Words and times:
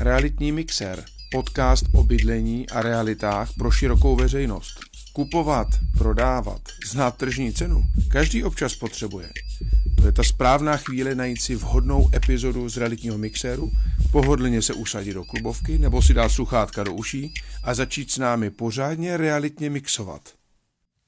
Realitní 0.00 0.52
mixer, 0.52 1.04
podcast 1.30 1.84
o 1.94 2.02
bydlení 2.02 2.68
a 2.68 2.82
realitách 2.82 3.52
pro 3.58 3.70
širokou 3.70 4.16
veřejnost. 4.16 4.80
Kupovat, 5.12 5.68
prodávat, 5.98 6.60
znát 6.90 7.16
tržní 7.16 7.52
cenu, 7.52 7.84
každý 8.10 8.44
občas 8.44 8.74
potřebuje. 8.74 9.28
To 9.96 10.06
je 10.06 10.12
ta 10.12 10.22
správná 10.22 10.76
chvíle 10.76 11.14
najít 11.14 11.40
si 11.40 11.54
vhodnou 11.54 12.10
epizodu 12.14 12.68
z 12.68 12.76
realitního 12.76 13.18
mixéru, 13.18 13.70
pohodlně 14.10 14.62
se 14.62 14.74
usadit 14.74 15.14
do 15.14 15.24
klubovky 15.24 15.78
nebo 15.78 16.02
si 16.02 16.14
dát 16.14 16.28
sluchátka 16.28 16.84
do 16.84 16.94
uší 16.94 17.34
a 17.64 17.74
začít 17.74 18.10
s 18.10 18.18
námi 18.18 18.50
pořádně 18.50 19.16
realitně 19.16 19.70
mixovat. 19.70 20.22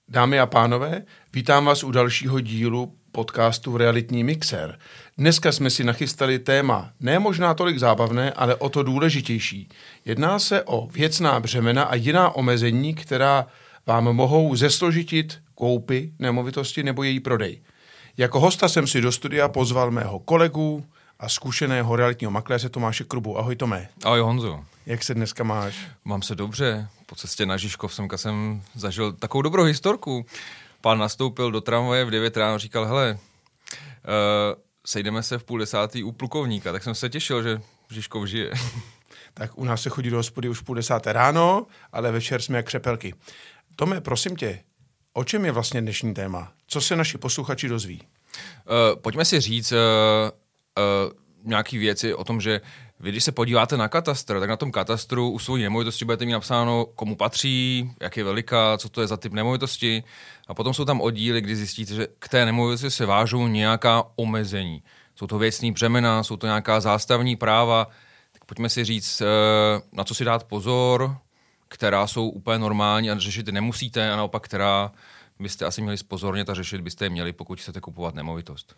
Dámy 0.09 0.41
a 0.41 0.47
pánové, 0.47 1.03
vítám 1.33 1.65
vás 1.65 1.85
u 1.85 1.91
dalšího 1.91 2.41
dílu 2.41 2.95
podcastu 3.13 3.77
Realitní 3.77 4.25
mixer. 4.25 4.79
Dneska 5.21 5.53
jsme 5.53 5.71
si 5.71 5.85
nachystali 5.85 6.39
téma 6.39 6.93
ne 7.01 7.19
možná 7.19 7.55
tolik 7.55 7.79
zábavné, 7.79 8.33
ale 8.33 8.55
o 8.55 8.69
to 8.69 8.83
důležitější. 8.83 9.69
Jedná 10.05 10.39
se 10.39 10.63
o 10.63 10.87
věcná 10.87 11.41
břemena 11.41 11.83
a 11.83 11.95
jiná 11.95 12.31
omezení, 12.31 12.95
která 12.95 13.47
vám 13.87 14.05
mohou 14.05 14.57
zesložitit 14.57 15.39
koupy 15.55 16.13
nemovitosti 16.19 16.83
nebo 16.83 17.03
její 17.03 17.21
prodej. 17.21 17.63
Jako 18.17 18.41
hosta 18.41 18.69
jsem 18.69 18.87
si 18.87 19.01
do 19.01 19.13
studia 19.13 19.49
pozval 19.49 19.91
mého 19.91 20.19
kolegu 20.19 20.85
a 21.19 21.29
zkušeného 21.29 21.97
realitního 21.97 22.31
makléře 22.31 22.69
Tomáše 22.69 23.05
Krubu. 23.05 23.39
Ahoj 23.39 23.57
Tomé. 23.57 23.89
Ahoj 24.05 24.21
Honzo. 24.21 24.65
Jak 24.87 25.05
se 25.05 25.15
dneska 25.15 25.45
máš? 25.45 25.75
Mám 26.05 26.23
se 26.23 26.35
dobře. 26.35 26.89
Po 27.07 27.15
cestě 27.15 27.47
na 27.47 27.57
Žižkov 27.57 27.95
semka 27.95 28.17
jsem 28.17 28.63
zažil 28.75 29.13
takovou 29.13 29.43
dobrou 29.43 29.65
historku. 29.65 30.27
Pán 30.81 30.99
nastoupil 30.99 31.51
do 31.51 31.61
tramvaje 31.61 32.05
v 32.05 32.11
9 32.11 32.37
ráno, 32.37 32.59
říkal, 32.59 32.87
hele, 32.87 33.19
uh, 34.05 34.70
sejdeme 34.87 35.23
se 35.23 35.39
v 35.39 35.45
půl 35.45 35.59
desátý 35.59 36.03
u 36.03 36.13
plukovníka, 36.13 36.73
tak 36.73 36.83
jsem 36.83 36.95
se 36.95 37.09
těšil, 37.09 37.43
že 37.43 37.61
Žižkov 37.91 38.27
žije. 38.27 38.51
tak 39.35 39.59
u 39.59 39.65
nás 39.65 39.83
se 39.83 39.91
chodí 39.91 40.11
do 40.11 40.17
hospody 40.17 40.49
už 40.49 40.61
půl 40.61 40.75
desáté 40.75 41.13
ráno, 41.13 41.67
ale 41.93 42.13
večer 42.13 42.43
jsme 42.43 42.57
jak 42.57 42.67
křepelky. 42.67 43.15
Tome, 43.77 44.01
prosím 44.01 44.37
tě, 44.37 44.59
o 45.13 45.25
čem 45.25 45.45
je 45.45 45.53
vlastně 45.53 45.81
dnešní 45.81 46.15
téma? 46.15 46.53
Co 46.67 46.81
se 46.81 46.97
naši 46.97 47.19
posluchači 47.19 47.69
dozví? 47.69 48.03
Uh, 48.03 49.01
pojďme 49.01 49.25
si 49.25 49.41
říct 49.41 49.73
uh, 49.73 49.79
uh, 49.79 51.13
nějaké 51.45 51.79
věci 51.79 52.15
o 52.15 52.25
tom, 52.25 52.41
že 52.41 52.61
vy, 53.01 53.11
když 53.11 53.25
se 53.25 53.33
podíváte 53.33 53.77
na 53.77 53.89
katastr, 53.89 54.41
tak 54.41 54.49
na 54.49 54.57
tom 54.57 54.73
katastru 54.73 55.31
u 55.31 55.39
svojí 55.39 55.63
nemovitosti 55.63 56.05
budete 56.05 56.25
mít 56.25 56.33
napsáno, 56.33 56.87
komu 56.95 57.17
patří, 57.17 57.91
jak 58.01 58.17
je 58.17 58.25
veliká, 58.25 58.79
co 58.79 58.89
to 58.89 59.01
je 59.01 59.07
za 59.07 59.17
typ 59.17 59.33
nemovitosti. 59.33 60.05
A 60.49 60.55
potom 60.55 60.75
jsou 60.75 60.85
tam 60.85 61.01
oddíly, 61.01 61.41
kdy 61.41 61.57
zjistíte, 61.57 61.95
že 61.95 62.07
k 62.19 62.29
té 62.29 62.45
nemovitosti 62.45 62.91
se 62.91 63.07
vážou 63.07 63.47
nějaká 63.47 64.05
omezení. 64.17 64.83
Jsou 65.17 65.27
to 65.27 65.39
věcní 65.39 65.73
břemena, 65.73 66.23
jsou 66.23 66.37
to 66.37 66.47
nějaká 66.47 66.81
zástavní 66.81 67.37
práva. 67.37 67.89
Tak 68.33 68.45
pojďme 68.45 68.69
si 68.69 68.85
říct, 68.85 69.23
na 69.93 70.05
co 70.05 70.15
si 70.15 70.25
dát 70.25 70.45
pozor, 70.45 71.17
která 71.69 72.07
jsou 72.07 72.29
úplně 72.29 72.59
normální 72.59 73.11
a 73.11 73.19
řešit 73.19 73.49
nemusíte, 73.49 74.13
a 74.13 74.17
naopak, 74.17 74.43
která 74.43 74.93
byste 75.39 75.65
asi 75.65 75.83
měli 75.83 75.97
spozornět 75.97 76.51
a 76.51 76.55
řešit 76.55 76.81
byste 76.81 77.05
je 77.05 77.11
měli, 77.11 77.33
pokud 77.33 77.61
chcete 77.61 77.81
kupovat 77.81 78.15
nemovitost. 78.15 78.77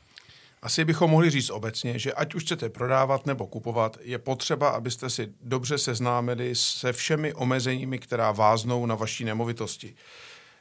Asi 0.63 0.85
bychom 0.85 1.11
mohli 1.11 1.31
říct 1.31 1.51
obecně, 1.51 1.99
že 1.99 2.13
ať 2.13 2.35
už 2.35 2.45
chcete 2.45 2.69
prodávat 2.69 3.27
nebo 3.27 3.47
kupovat, 3.47 3.99
je 4.01 4.19
potřeba, 4.19 4.69
abyste 4.69 5.11
si 5.11 5.33
dobře 5.43 5.79
seznámili 5.79 6.55
se 6.55 6.93
všemi 6.93 7.35
omezeními, 7.35 7.99
která 7.99 8.33
váznou 8.33 8.87
na 8.87 8.95
vaší 8.95 9.25
nemovitosti. 9.25 9.95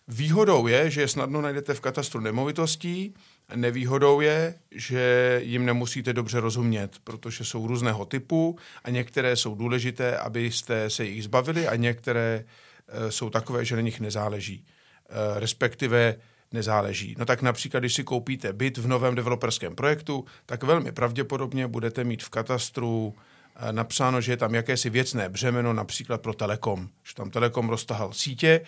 Výhodou 0.08 0.68
je, 0.68 0.90
že 0.90 1.02
je 1.02 1.08
snadno 1.08 1.42
najdete 1.42 1.74
v 1.74 1.80
katastru 1.80 2.20
nemovitostí, 2.20 3.14
nevýhodou 3.56 4.22
je, 4.22 4.56
že 4.72 5.40
jim 5.44 5.66
nemusíte 5.66 6.14
dobře 6.14 6.40
rozumět, 6.40 6.92
protože 7.04 7.46
jsou 7.46 7.68
různého 7.68 8.06
typu 8.06 8.58
a 8.84 8.90
některé 8.90 9.36
jsou 9.36 9.56
důležité, 9.56 10.18
abyste 10.18 10.90
se 10.90 11.06
jich 11.06 11.24
zbavili 11.24 11.68
a 11.68 11.76
některé 11.76 12.46
e, 12.88 13.12
jsou 13.12 13.30
takové, 13.30 13.66
že 13.66 13.76
na 13.76 13.82
nich 13.82 14.00
nezáleží. 14.00 14.66
E, 14.66 15.40
respektive 15.40 16.16
nezáleží. 16.54 17.16
No 17.18 17.26
tak 17.26 17.42
například, 17.42 17.80
když 17.80 17.94
si 17.94 18.04
koupíte 18.04 18.54
byt 18.54 18.78
v 18.78 18.88
novém 18.88 19.16
developerském 19.16 19.76
projektu, 19.76 20.26
tak 20.46 20.64
velmi 20.64 20.92
pravděpodobně 20.92 21.68
budete 21.68 22.04
mít 22.04 22.24
v 22.24 22.30
katastru 22.30 23.16
eh, 23.56 23.74
napsáno, 23.74 24.22
že 24.22 24.32
je 24.32 24.38
tam 24.38 24.56
jakési 24.56 24.90
věcné 24.90 25.30
břemeno, 25.30 25.74
například 25.74 26.22
pro 26.22 26.34
Telekom, 26.34 26.90
že 27.04 27.16
tam 27.16 27.30
Telekom 27.30 27.70
roztahal 27.70 28.14
sítě 28.14 28.62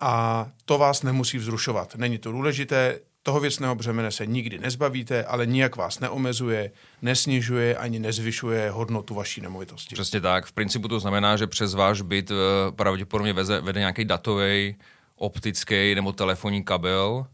a 0.00 0.46
to 0.64 0.78
vás 0.78 1.02
nemusí 1.02 1.38
vzrušovat. 1.38 1.94
Není 1.94 2.18
to 2.18 2.32
důležité, 2.32 3.00
toho 3.22 3.40
věcného 3.40 3.74
břemene 3.74 4.10
se 4.10 4.26
nikdy 4.26 4.58
nezbavíte, 4.58 5.24
ale 5.24 5.46
nijak 5.46 5.76
vás 5.76 6.00
neomezuje, 6.00 6.70
nesnižuje 7.02 7.76
ani 7.76 7.98
nezvyšuje 7.98 8.70
hodnotu 8.70 9.14
vaší 9.14 9.40
nemovitosti. 9.40 9.94
Přesně 9.94 10.20
tak. 10.20 10.46
V 10.46 10.52
principu 10.52 10.88
to 10.88 11.00
znamená, 11.00 11.36
že 11.36 11.46
přes 11.46 11.74
váš 11.74 12.00
byt 12.00 12.30
eh, 12.30 12.34
pravděpodobně 12.72 13.32
veze, 13.32 13.60
vede 13.60 13.80
nějaký 13.80 14.04
datový 14.04 14.76
optický 15.20 15.94
nebo 15.94 16.12
telefonní 16.12 16.64
kabel 16.64 17.26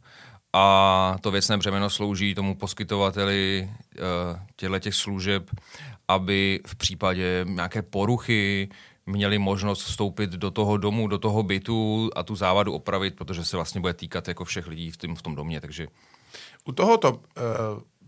a 0.52 1.16
to 1.20 1.30
věcné 1.30 1.56
břemeno 1.58 1.90
slouží 1.90 2.34
tomu 2.34 2.54
poskytovateli 2.54 3.70
uh, 3.70 4.40
těchto 4.56 4.78
těch 4.78 4.94
služeb, 4.94 5.50
aby 6.08 6.60
v 6.66 6.76
případě 6.76 7.44
nějaké 7.48 7.82
poruchy 7.82 8.68
měli 9.06 9.38
možnost 9.38 9.82
vstoupit 9.82 10.30
do 10.30 10.50
toho 10.50 10.76
domu, 10.76 11.08
do 11.08 11.18
toho 11.18 11.42
bytu 11.42 12.10
a 12.16 12.22
tu 12.22 12.36
závadu 12.36 12.72
opravit, 12.72 13.16
protože 13.16 13.44
se 13.44 13.56
vlastně 13.56 13.80
bude 13.80 13.94
týkat 13.94 14.28
jako 14.28 14.44
všech 14.44 14.66
lidí 14.66 14.90
v, 14.90 14.96
tom, 14.96 15.16
v 15.16 15.22
tom 15.22 15.34
domě. 15.34 15.60
Takže... 15.60 15.86
U 16.64 16.72
tohoto 16.72 17.12
uh, 17.12 17.20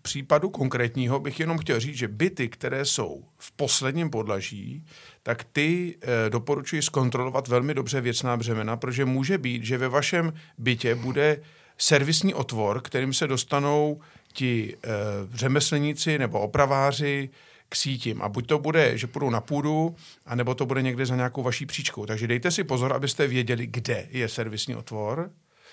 případu 0.09 0.51
konkrétního 0.51 1.21
bych 1.21 1.41
jenom 1.41 1.59
chtěl 1.59 1.81
říct, 1.81 1.97
že 1.97 2.09
byty, 2.09 2.49
které 2.49 2.85
jsou 2.85 3.25
v 3.39 3.53
posledním 3.53 4.11
podlaží, 4.11 4.85
tak 5.23 5.45
ty 5.45 5.97
e, 6.01 6.31
doporučuji 6.31 6.83
zkontrolovat 6.83 7.49
velmi 7.49 7.75
dobře 7.75 8.01
věcná 8.01 8.37
břemena, 8.37 8.77
protože 8.77 9.05
může 9.05 9.39
být, 9.39 9.65
že 9.65 9.79
ve 9.79 9.89
vašem 9.89 10.33
bytě 10.59 10.95
bude 10.95 11.41
servisní 11.79 12.35
otvor, 12.35 12.81
kterým 12.81 13.13
se 13.13 13.27
dostanou 13.27 14.01
ti 14.33 14.77
e, 14.77 14.89
řemeslníci 15.37 16.19
nebo 16.19 16.41
opraváři 16.41 17.29
k 17.69 17.77
sítím. 17.77 18.23
A 18.23 18.29
buď 18.29 18.47
to 18.47 18.59
bude, 18.59 18.99
že 18.99 19.07
půjdou 19.07 19.31
na 19.31 19.41
půdu, 19.41 19.97
anebo 20.27 20.55
to 20.55 20.67
bude 20.67 20.83
někde 20.83 21.07
za 21.07 21.17
nějakou 21.17 21.43
vaší 21.43 21.67
příčkou. 21.67 22.07
Takže 22.07 22.27
dejte 22.27 22.51
si 22.51 22.65
pozor, 22.65 22.93
abyste 22.93 23.27
věděli, 23.27 23.67
kde 23.67 24.07
je 24.11 24.29
servisní 24.29 24.77
otvor. 24.77 25.31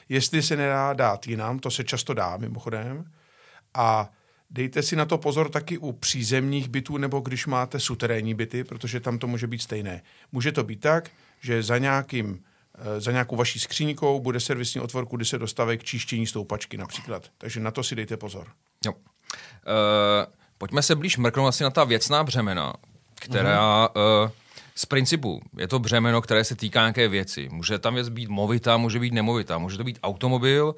Jestli 0.10 0.42
se 0.42 0.56
nedá 0.56 0.94
dát 0.94 1.28
jinam, 1.28 1.60
to 1.60 1.72
se 1.72 1.84
často 1.84 2.14
dá 2.14 2.38
mimochodem. 2.38 3.06
A 3.76 4.10
Dejte 4.50 4.82
si 4.82 4.96
na 4.96 5.06
to 5.06 5.18
pozor 5.18 5.50
taky 5.50 5.78
u 5.78 5.92
přízemních 5.92 6.70
bytů 6.70 6.98
nebo 6.98 7.20
když 7.20 7.46
máte 7.46 7.80
suterénní 7.80 8.34
byty, 8.34 8.64
protože 8.64 9.00
tam 9.00 9.20
to 9.20 9.28
může 9.28 9.48
být 9.48 9.62
stejné. 9.62 10.02
Může 10.32 10.52
to 10.52 10.64
být 10.64 10.82
tak, 10.82 11.12
že 11.42 11.64
za 11.64 11.78
nějakým 11.78 12.44
eh, 12.78 13.02
za 13.02 13.12
nějakou 13.12 13.36
vaší 13.36 13.60
skříňkou 13.60 14.20
bude 14.20 14.40
servisní 14.40 14.82
otvor, 14.82 15.08
kdy 15.12 15.26
se 15.26 15.38
dostávají 15.38 15.78
k 15.78 15.84
čištění 15.84 16.28
stoupačky 16.28 16.78
například. 16.78 17.32
Takže 17.38 17.60
na 17.60 17.72
to 17.72 17.84
si 17.84 17.96
dejte 17.96 18.18
pozor. 18.18 18.48
Jo. 18.86 18.92
Uh, 18.94 20.34
pojďme 20.58 20.82
se 20.82 20.96
blíž 20.96 21.18
mrknout 21.18 21.48
asi 21.48 21.64
na 21.64 21.70
ta 21.70 21.84
věcná 21.84 22.24
břemena, 22.24 22.74
která 23.16 23.88
uh-huh. 23.88 24.24
uh, 24.26 24.32
z 24.76 24.86
principu 24.86 25.42
je 25.58 25.68
to 25.68 25.80
břemeno, 25.80 26.22
které 26.22 26.44
se 26.44 26.56
týká 26.56 26.80
nějaké 26.80 27.08
věci. 27.08 27.50
Může 27.52 27.80
tam 27.80 27.94
věc 27.94 28.10
být 28.10 28.30
movitá, 28.30 28.78
může 28.78 29.00
být 29.00 29.14
nemovitá, 29.14 29.58
může 29.58 29.78
to 29.78 29.84
být 29.84 30.00
automobil, 30.04 30.76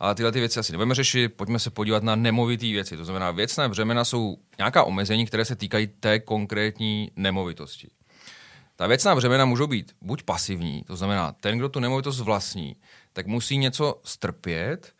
ale 0.00 0.14
tyhle 0.14 0.32
ty 0.32 0.40
věci 0.40 0.60
asi 0.60 0.72
nebudeme 0.72 0.94
řešit, 0.94 1.28
pojďme 1.28 1.58
se 1.58 1.70
podívat 1.70 2.02
na 2.02 2.16
nemovité 2.16 2.66
věci. 2.66 2.96
To 2.96 3.04
znamená, 3.04 3.30
věcné 3.30 3.68
břemena 3.68 4.04
jsou 4.04 4.36
nějaká 4.58 4.84
omezení, 4.84 5.26
které 5.26 5.44
se 5.44 5.56
týkají 5.56 5.86
té 5.86 6.18
konkrétní 6.20 7.10
nemovitosti. 7.16 7.88
Ta 8.76 8.86
věcná 8.86 9.14
břemena 9.14 9.44
můžou 9.44 9.66
být 9.66 9.92
buď 10.00 10.22
pasivní, 10.22 10.82
to 10.86 10.96
znamená, 10.96 11.32
ten, 11.40 11.58
kdo 11.58 11.68
tu 11.68 11.80
nemovitost 11.80 12.20
vlastní, 12.20 12.76
tak 13.12 13.26
musí 13.26 13.58
něco 13.58 14.00
strpět 14.04 14.92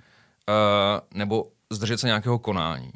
uh, 0.48 1.18
nebo 1.18 1.46
zdržet 1.70 2.00
se 2.00 2.06
nějakého 2.06 2.38
konání. 2.38 2.92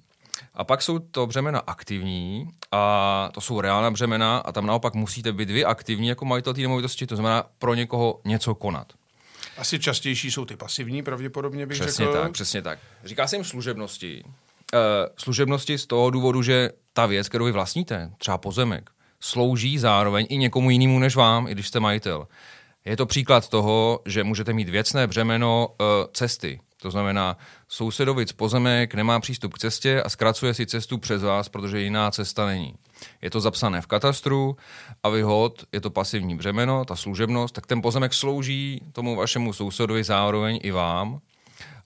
A 0.55 0.65
pak 0.65 0.83
jsou 0.83 0.99
to 0.99 1.27
břemena 1.27 1.59
aktivní 1.59 2.51
a 2.73 3.29
to 3.35 3.41
jsou 3.41 3.61
reálná 3.61 3.91
břemena 3.91 4.39
a 4.39 4.53
tam 4.53 4.67
naopak 4.67 4.95
musíte 4.95 5.33
být 5.33 5.51
vy 5.51 5.65
aktivní 5.65 6.09
jako 6.09 6.25
majitel 6.25 6.55
té 6.55 6.61
nemovitosti, 6.61 7.07
to 7.07 7.17
znamená 7.17 7.45
pro 7.59 7.75
někoho 7.75 8.21
něco 8.25 8.55
konat. 8.55 8.93
Asi 9.59 9.79
častější 9.79 10.31
jsou 10.31 10.45
ty 10.45 10.57
pasivní, 10.57 11.03
pravděpodobně 11.03 11.67
bych 11.67 11.81
přesně 11.81 12.05
řekl. 12.05 12.19
tak, 12.19 12.33
přesně 12.33 12.63
tak. 12.63 12.79
Říká 13.05 13.27
se 13.27 13.37
jim 13.37 13.45
služebnosti. 13.45 14.23
Uh, 14.25 14.81
služebnosti 15.17 15.79
z 15.79 15.87
toho 15.87 16.11
důvodu, 16.11 16.43
že 16.43 16.71
ta 16.93 17.07
věc, 17.07 17.29
kterou 17.29 17.45
vy 17.45 17.53
vlastníte, 17.53 18.11
třeba 18.19 18.39
pozemek, 18.39 18.91
slouží 19.21 19.79
zároveň 19.79 20.27
i 20.29 20.37
někomu 20.37 20.71
jinému 20.71 20.99
než 20.99 21.17
vám, 21.17 21.49
i 21.49 21.53
když 21.53 21.69
jste 21.69 21.81
majitel. 21.81 22.29
Je 22.85 22.97
to 22.97 23.07
příklad 23.07 23.49
toho, 23.49 24.01
že 24.07 24.25
můžete 24.25 24.53
mít 24.53 24.69
věcné 24.69 25.07
břemeno 25.07 25.69
uh, 25.69 25.87
cesty. 26.13 26.61
To 26.83 26.91
znamená, 26.91 27.37
sousedovic 27.69 28.33
pozemek 28.33 28.95
nemá 28.95 29.21
přístup 29.21 29.55
k 29.55 29.59
cestě 29.59 30.03
a 30.03 30.09
zkracuje 30.09 30.55
si 30.55 30.67
cestu 30.67 30.99
přes 30.99 31.23
vás, 31.23 31.49
protože 31.49 31.81
jiná 31.81 32.11
cesta 32.11 32.47
není. 32.47 32.75
Je 33.23 33.31
to 33.31 33.41
zapsané 33.41 33.81
v 33.81 33.87
katastru 33.87 34.57
a 35.03 35.09
vyhod, 35.09 35.65
je 35.73 35.81
to 35.81 35.91
pasivní 35.91 36.37
břemeno, 36.37 36.85
ta 36.85 36.97
služebnost, 36.97 37.55
tak 37.55 37.67
ten 37.67 37.83
pozemek 37.83 38.15
slouží 38.15 38.81
tomu 38.93 39.17
vašemu 39.17 39.53
sousedovi 39.53 40.05
zároveň 40.05 40.61
i 40.63 40.71
vám. 40.71 41.21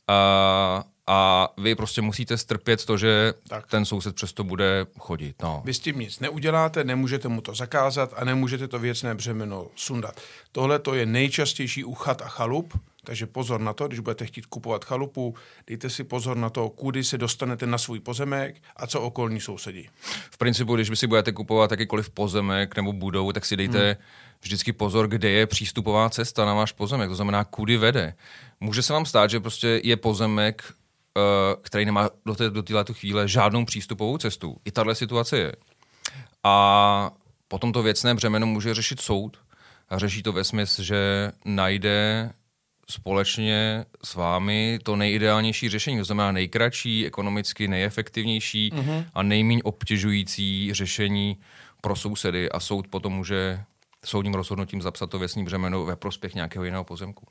A, 0.09 0.85
a 1.07 1.49
vy 1.57 1.75
prostě 1.75 2.03
musíte 2.03 2.39
strpět 2.39 2.85
to, 2.85 2.97
že 2.97 3.35
Tak. 3.49 3.67
ten 3.67 3.85
soused 3.85 4.15
přesto 4.15 4.45
bude 4.45 4.87
chodit. 4.99 5.43
No. 5.43 5.63
Vy 5.65 5.75
s 5.75 5.79
tím 5.79 5.99
nic 5.99 6.21
neuděláte, 6.21 6.85
nemůžete 6.85 7.29
mu 7.29 7.41
to 7.41 7.55
zakázat 7.55 8.15
a 8.17 8.25
nemůžete 8.25 8.69
to 8.69 8.79
věcné 8.79 9.15
břemeno 9.15 9.67
sundat. 9.77 10.21
Tohle 10.53 10.79
to 10.79 10.95
je 10.95 11.07
nejčastější 11.07 11.85
u 11.85 11.95
chat 11.95 12.23
a 12.23 12.29
chalup, 12.29 12.79
takže 13.05 13.27
pozor 13.27 13.61
na 13.61 13.73
to, 13.73 13.89
když 13.89 14.01
budete 14.01 14.27
chtít 14.27 14.47
kupovat 14.47 14.85
chalupu, 14.85 15.35
dejte 15.67 15.91
si 15.91 16.05
pozor 16.05 16.37
na 16.37 16.51
to, 16.51 16.69
kudy 16.69 17.05
se 17.05 17.19
dostanete 17.19 17.67
na 17.67 17.79
svůj 17.79 18.01
pozemek 18.01 18.63
a 18.77 18.87
co 18.87 19.01
okolní 19.01 19.41
sousedí. 19.41 19.89
V 20.31 20.39
principu, 20.39 20.75
když 20.75 20.91
vy 20.91 20.97
si 20.97 21.07
budete 21.07 21.33
kupovat 21.33 21.71
jakýkoliv 21.71 22.11
pozemek 22.11 22.77
nebo 22.77 22.93
budovu, 22.93 23.33
tak 23.33 23.45
si 23.45 23.57
dejte 23.57 23.87
hmm. 23.87 23.97
vždycky 24.41 24.73
pozor, 24.73 25.09
kde 25.09 25.31
je 25.31 25.47
přístupová 25.47 26.11
cesta 26.11 26.45
na 26.45 26.55
váš 26.55 26.73
pozemek, 26.73 27.09
to 27.09 27.15
znamená, 27.15 27.45
kudy 27.45 27.77
vede. 27.77 28.15
Může 28.61 28.83
se 28.83 28.93
vám 28.93 29.07
stát, 29.07 29.31
že 29.31 29.41
prostě 29.41 29.81
je 29.85 29.97
pozemek, 29.97 30.65
eh, 31.19 31.21
který 31.63 31.85
nemá 31.85 32.11
do, 32.27 32.35
té, 32.35 32.51
do 32.51 32.63
této 32.63 32.95
chvíle 32.95 33.29
žádnou 33.29 33.65
přístupovou 33.65 34.19
cestu. 34.19 34.57
I 34.65 34.71
tahle 34.71 34.95
situace 34.95 35.39
je. 35.39 35.53
A 36.45 37.11
potom 37.49 37.73
to 37.73 37.83
věcné 37.83 38.15
břemeno 38.15 38.47
může 38.47 38.75
řešit 38.75 39.01
soud 39.01 39.37
a 39.89 39.99
řeší 39.99 40.23
to 40.23 40.33
ve 40.33 40.45
smysl, 40.45 40.83
že 40.83 41.33
najde 41.45 42.31
společně 42.91 43.85
s 44.05 44.15
vámi 44.15 44.79
to 44.83 44.97
nejideálnější 44.97 45.69
řešení, 45.69 45.99
to 45.99 46.05
znamená 46.05 46.33
nejkratší, 46.33 47.07
ekonomicky 47.07 47.69
nejefektivnější 47.69 48.71
mm-hmm. 48.71 49.05
a 49.15 49.23
nejméně 49.23 49.63
obtěžující 49.63 50.75
řešení 50.75 51.37
pro 51.81 51.97
sousedy 51.97 52.51
a 52.51 52.61
soud 52.61 52.89
potom 52.89 53.13
může 53.13 53.65
soudním 54.05 54.35
rozhodnutím 54.35 54.83
zapsat 54.83 55.11
to 55.11 55.19
věcní 55.19 55.45
břemeno 55.45 55.85
ve 55.85 55.97
prospěch 55.97 56.35
nějakého 56.35 56.65
jiného 56.65 56.85
pozemku. 56.85 57.27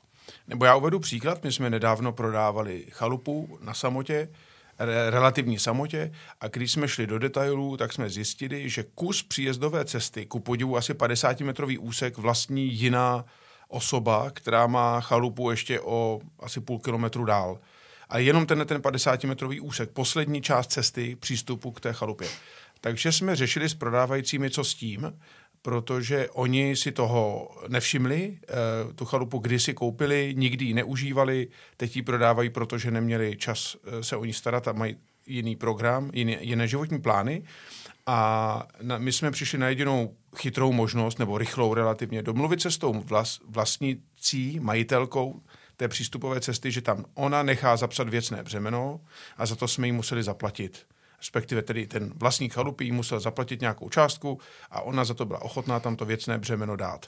Nebo 0.48 0.64
já 0.64 0.76
uvedu 0.76 0.98
příklad, 0.98 1.44
my 1.44 1.52
jsme 1.52 1.70
nedávno 1.70 2.12
prodávali 2.12 2.86
chalupu 2.90 3.58
na 3.62 3.74
samotě, 3.74 4.28
re- 4.78 5.10
relativní 5.10 5.58
samotě 5.58 6.12
a 6.40 6.48
když 6.48 6.72
jsme 6.72 6.88
šli 6.88 7.06
do 7.06 7.18
detailů, 7.18 7.76
tak 7.76 7.92
jsme 7.92 8.10
zjistili, 8.10 8.70
že 8.70 8.84
kus 8.94 9.22
příjezdové 9.22 9.84
cesty, 9.84 10.26
ku 10.26 10.40
podivu 10.40 10.76
asi 10.76 10.94
50-metrový 10.94 11.78
úsek, 11.80 12.18
vlastní 12.18 12.74
jiná 12.74 13.24
osoba, 13.68 14.30
která 14.30 14.66
má 14.66 15.00
chalupu 15.00 15.50
ještě 15.50 15.80
o 15.80 16.20
asi 16.40 16.60
půl 16.60 16.78
kilometru 16.78 17.24
dál. 17.24 17.58
A 18.08 18.18
jenom 18.18 18.46
tenhle 18.46 18.64
ten 18.64 18.80
50-metrový 18.80 19.58
úsek, 19.62 19.90
poslední 19.90 20.42
část 20.42 20.72
cesty 20.72 21.16
přístupu 21.16 21.70
k 21.70 21.80
té 21.80 21.92
chalupě. 21.92 22.28
Takže 22.80 23.12
jsme 23.12 23.36
řešili 23.36 23.68
s 23.68 23.74
prodávajícími, 23.74 24.50
co 24.50 24.64
s 24.64 24.74
tím, 24.74 25.12
protože 25.62 26.28
oni 26.28 26.76
si 26.76 26.92
toho 26.92 27.50
nevšimli, 27.68 28.38
eh, 28.42 28.94
tu 28.94 29.04
chalupu 29.04 29.38
kdysi 29.38 29.74
koupili, 29.74 30.34
nikdy 30.36 30.64
ji 30.64 30.74
neužívali, 30.74 31.48
teď 31.76 31.96
ji 31.96 32.02
prodávají, 32.02 32.50
protože 32.50 32.90
neměli 32.90 33.36
čas 33.36 33.76
eh, 33.84 34.04
se 34.04 34.16
o 34.16 34.24
ní 34.24 34.32
starat 34.32 34.68
a 34.68 34.72
mají 34.72 34.96
jiný 35.28 35.56
program, 35.56 36.10
jiné, 36.14 36.36
jiné 36.40 36.68
životní 36.68 37.00
plány. 37.00 37.42
A 38.06 38.66
na, 38.82 38.98
my 38.98 39.12
jsme 39.12 39.30
přišli 39.30 39.58
na 39.58 39.68
jedinou 39.68 40.14
chytrou 40.36 40.72
možnost, 40.72 41.18
nebo 41.18 41.38
rychlou 41.38 41.74
relativně, 41.74 42.22
domluvit 42.22 42.62
se 42.62 42.70
s 42.70 42.78
tou 42.78 42.92
vlas, 42.92 43.38
vlastnicí, 43.48 44.60
majitelkou 44.60 45.40
té 45.76 45.88
přístupové 45.88 46.40
cesty, 46.40 46.70
že 46.70 46.80
tam 46.80 47.04
ona 47.14 47.42
nechá 47.42 47.76
zapsat 47.76 48.08
věcné 48.08 48.42
břemeno 48.42 49.00
a 49.36 49.46
za 49.46 49.56
to 49.56 49.68
jsme 49.68 49.86
jí 49.86 49.92
museli 49.92 50.22
zaplatit 50.22 50.86
respektive 51.18 51.62
tedy 51.62 51.86
ten 51.86 52.12
vlastník 52.16 52.54
chalupy 52.54 52.84
jí 52.84 52.92
musel 52.92 53.20
zaplatit 53.20 53.60
nějakou 53.60 53.88
částku 53.88 54.40
a 54.70 54.80
ona 54.80 55.04
za 55.04 55.14
to 55.14 55.24
byla 55.24 55.42
ochotná 55.42 55.80
tam 55.80 55.96
to 55.96 56.04
věcné 56.04 56.38
břemeno 56.38 56.76
dát. 56.76 57.06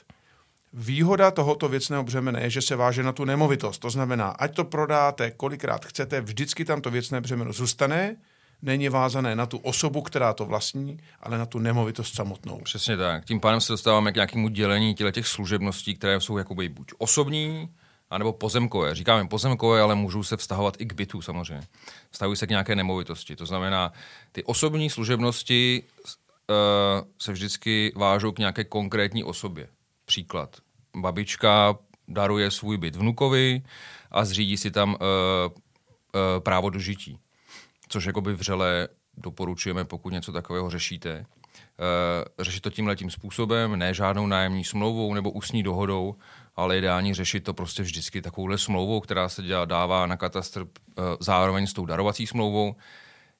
Výhoda 0.73 1.31
tohoto 1.31 1.69
věcného 1.69 2.03
břemene 2.03 2.41
je, 2.41 2.49
že 2.49 2.61
se 2.61 2.75
váže 2.75 3.03
na 3.03 3.11
tu 3.11 3.25
nemovitost. 3.25 3.79
To 3.79 3.89
znamená, 3.89 4.27
ať 4.29 4.55
to 4.55 4.63
prodáte 4.63 5.31
kolikrát 5.31 5.85
chcete, 5.85 6.21
vždycky 6.21 6.65
tam 6.65 6.81
to 6.81 6.91
věcné 6.91 7.21
břemeno 7.21 7.53
zůstane, 7.53 8.15
není 8.61 8.89
vázané 8.89 9.35
na 9.35 9.45
tu 9.45 9.57
osobu, 9.57 10.01
která 10.01 10.33
to 10.33 10.45
vlastní, 10.45 10.99
ale 11.19 11.37
na 11.37 11.45
tu 11.45 11.59
nemovitost 11.59 12.15
samotnou. 12.15 12.61
Přesně 12.63 12.97
tak. 12.97 13.25
Tím 13.25 13.39
pádem 13.39 13.61
se 13.61 13.73
dostáváme 13.73 14.11
k 14.11 14.15
nějakému 14.15 14.49
dělení 14.49 14.95
těch 15.11 15.27
služebností, 15.27 15.95
které 15.95 16.21
jsou 16.21 16.37
jakoby 16.37 16.69
buď 16.69 16.91
osobní, 16.97 17.69
anebo 18.09 18.33
pozemkové. 18.33 18.95
Říkáme 18.95 19.27
pozemkové, 19.27 19.81
ale 19.81 19.95
můžou 19.95 20.23
se 20.23 20.37
vztahovat 20.37 20.81
i 20.81 20.85
k 20.85 20.93
bytu 20.93 21.21
samozřejmě. 21.21 21.63
Vztahují 22.11 22.37
se 22.37 22.47
k 22.47 22.49
nějaké 22.49 22.75
nemovitosti. 22.75 23.35
To 23.35 23.45
znamená, 23.45 23.91
ty 24.31 24.43
osobní 24.43 24.89
služebnosti 24.89 25.83
uh, 25.83 27.07
se 27.19 27.31
vždycky 27.31 27.93
vážou 27.95 28.31
k 28.31 28.39
nějaké 28.39 28.63
konkrétní 28.63 29.23
osobě. 29.23 29.67
Příklad. 30.11 30.57
Babička 30.95 31.77
daruje 32.07 32.51
svůj 32.51 32.77
byt 32.77 32.95
vnukovi 32.95 33.61
a 34.11 34.25
zřídí 34.25 34.57
si 34.57 34.71
tam 34.71 34.89
uh, 34.89 34.97
uh, 34.97 35.59
právo 36.39 36.69
do 36.69 36.79
žití. 36.79 37.17
Což 37.87 38.05
jakoby 38.05 38.33
vřele 38.33 38.87
doporučujeme, 39.17 39.85
pokud 39.85 40.13
něco 40.13 40.31
takového 40.31 40.69
řešíte. 40.69 41.19
Uh, 41.19 41.25
řešit 42.39 42.59
to 42.59 42.69
tímhle 42.69 42.95
tím 42.95 43.09
způsobem, 43.09 43.79
ne 43.79 43.93
žádnou 43.93 44.27
nájemní 44.27 44.63
smlouvou 44.63 45.13
nebo 45.13 45.31
ústní 45.31 45.63
dohodou, 45.63 46.15
ale 46.55 46.77
ideální 46.77 47.13
řešit 47.13 47.43
to 47.43 47.53
prostě 47.53 47.83
vždycky 47.83 48.21
takovouhle 48.21 48.57
smlouvou, 48.57 48.99
která 48.99 49.29
se 49.29 49.43
dělá, 49.43 49.65
dává 49.65 50.05
na 50.05 50.17
katastr 50.17 50.61
uh, 50.61 50.67
zároveň 51.19 51.67
s 51.67 51.73
tou 51.73 51.85
darovací 51.85 52.27
smlouvou. 52.27 52.75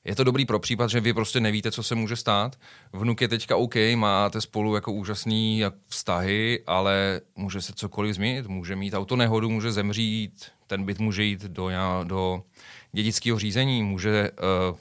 Je 0.06 0.16
to 0.16 0.24
dobrý 0.24 0.46
pro 0.46 0.60
případ, 0.60 0.90
že 0.90 1.00
vy 1.00 1.14
prostě 1.14 1.40
nevíte, 1.40 1.72
co 1.72 1.84
se 1.84 1.96
může 1.96 2.16
stát. 2.16 2.60
Vnuk 2.94 3.22
je 3.22 3.28
teďka 3.28 3.56
OK, 3.56 3.76
máte 3.96 4.42
spolu 4.42 4.76
jako 4.76 4.92
úžasný 4.92 5.60
jak 5.60 5.74
vztahy, 5.88 6.64
ale 6.68 7.22
může 7.36 7.62
se 7.62 7.74
cokoliv 7.74 8.16
změnit. 8.16 8.48
Může 8.48 8.76
mít 8.76 8.94
auto 8.94 9.16
nehodu, 9.16 9.50
může 9.50 9.72
zemřít, 9.72 10.46
ten 10.68 10.84
byt 10.84 11.00
může 11.00 11.24
jít 11.24 11.42
do, 11.42 11.70
do 12.04 12.44
dědického 12.92 13.40
řízení, 13.40 13.84
může 13.84 14.32
uh, 14.72 14.78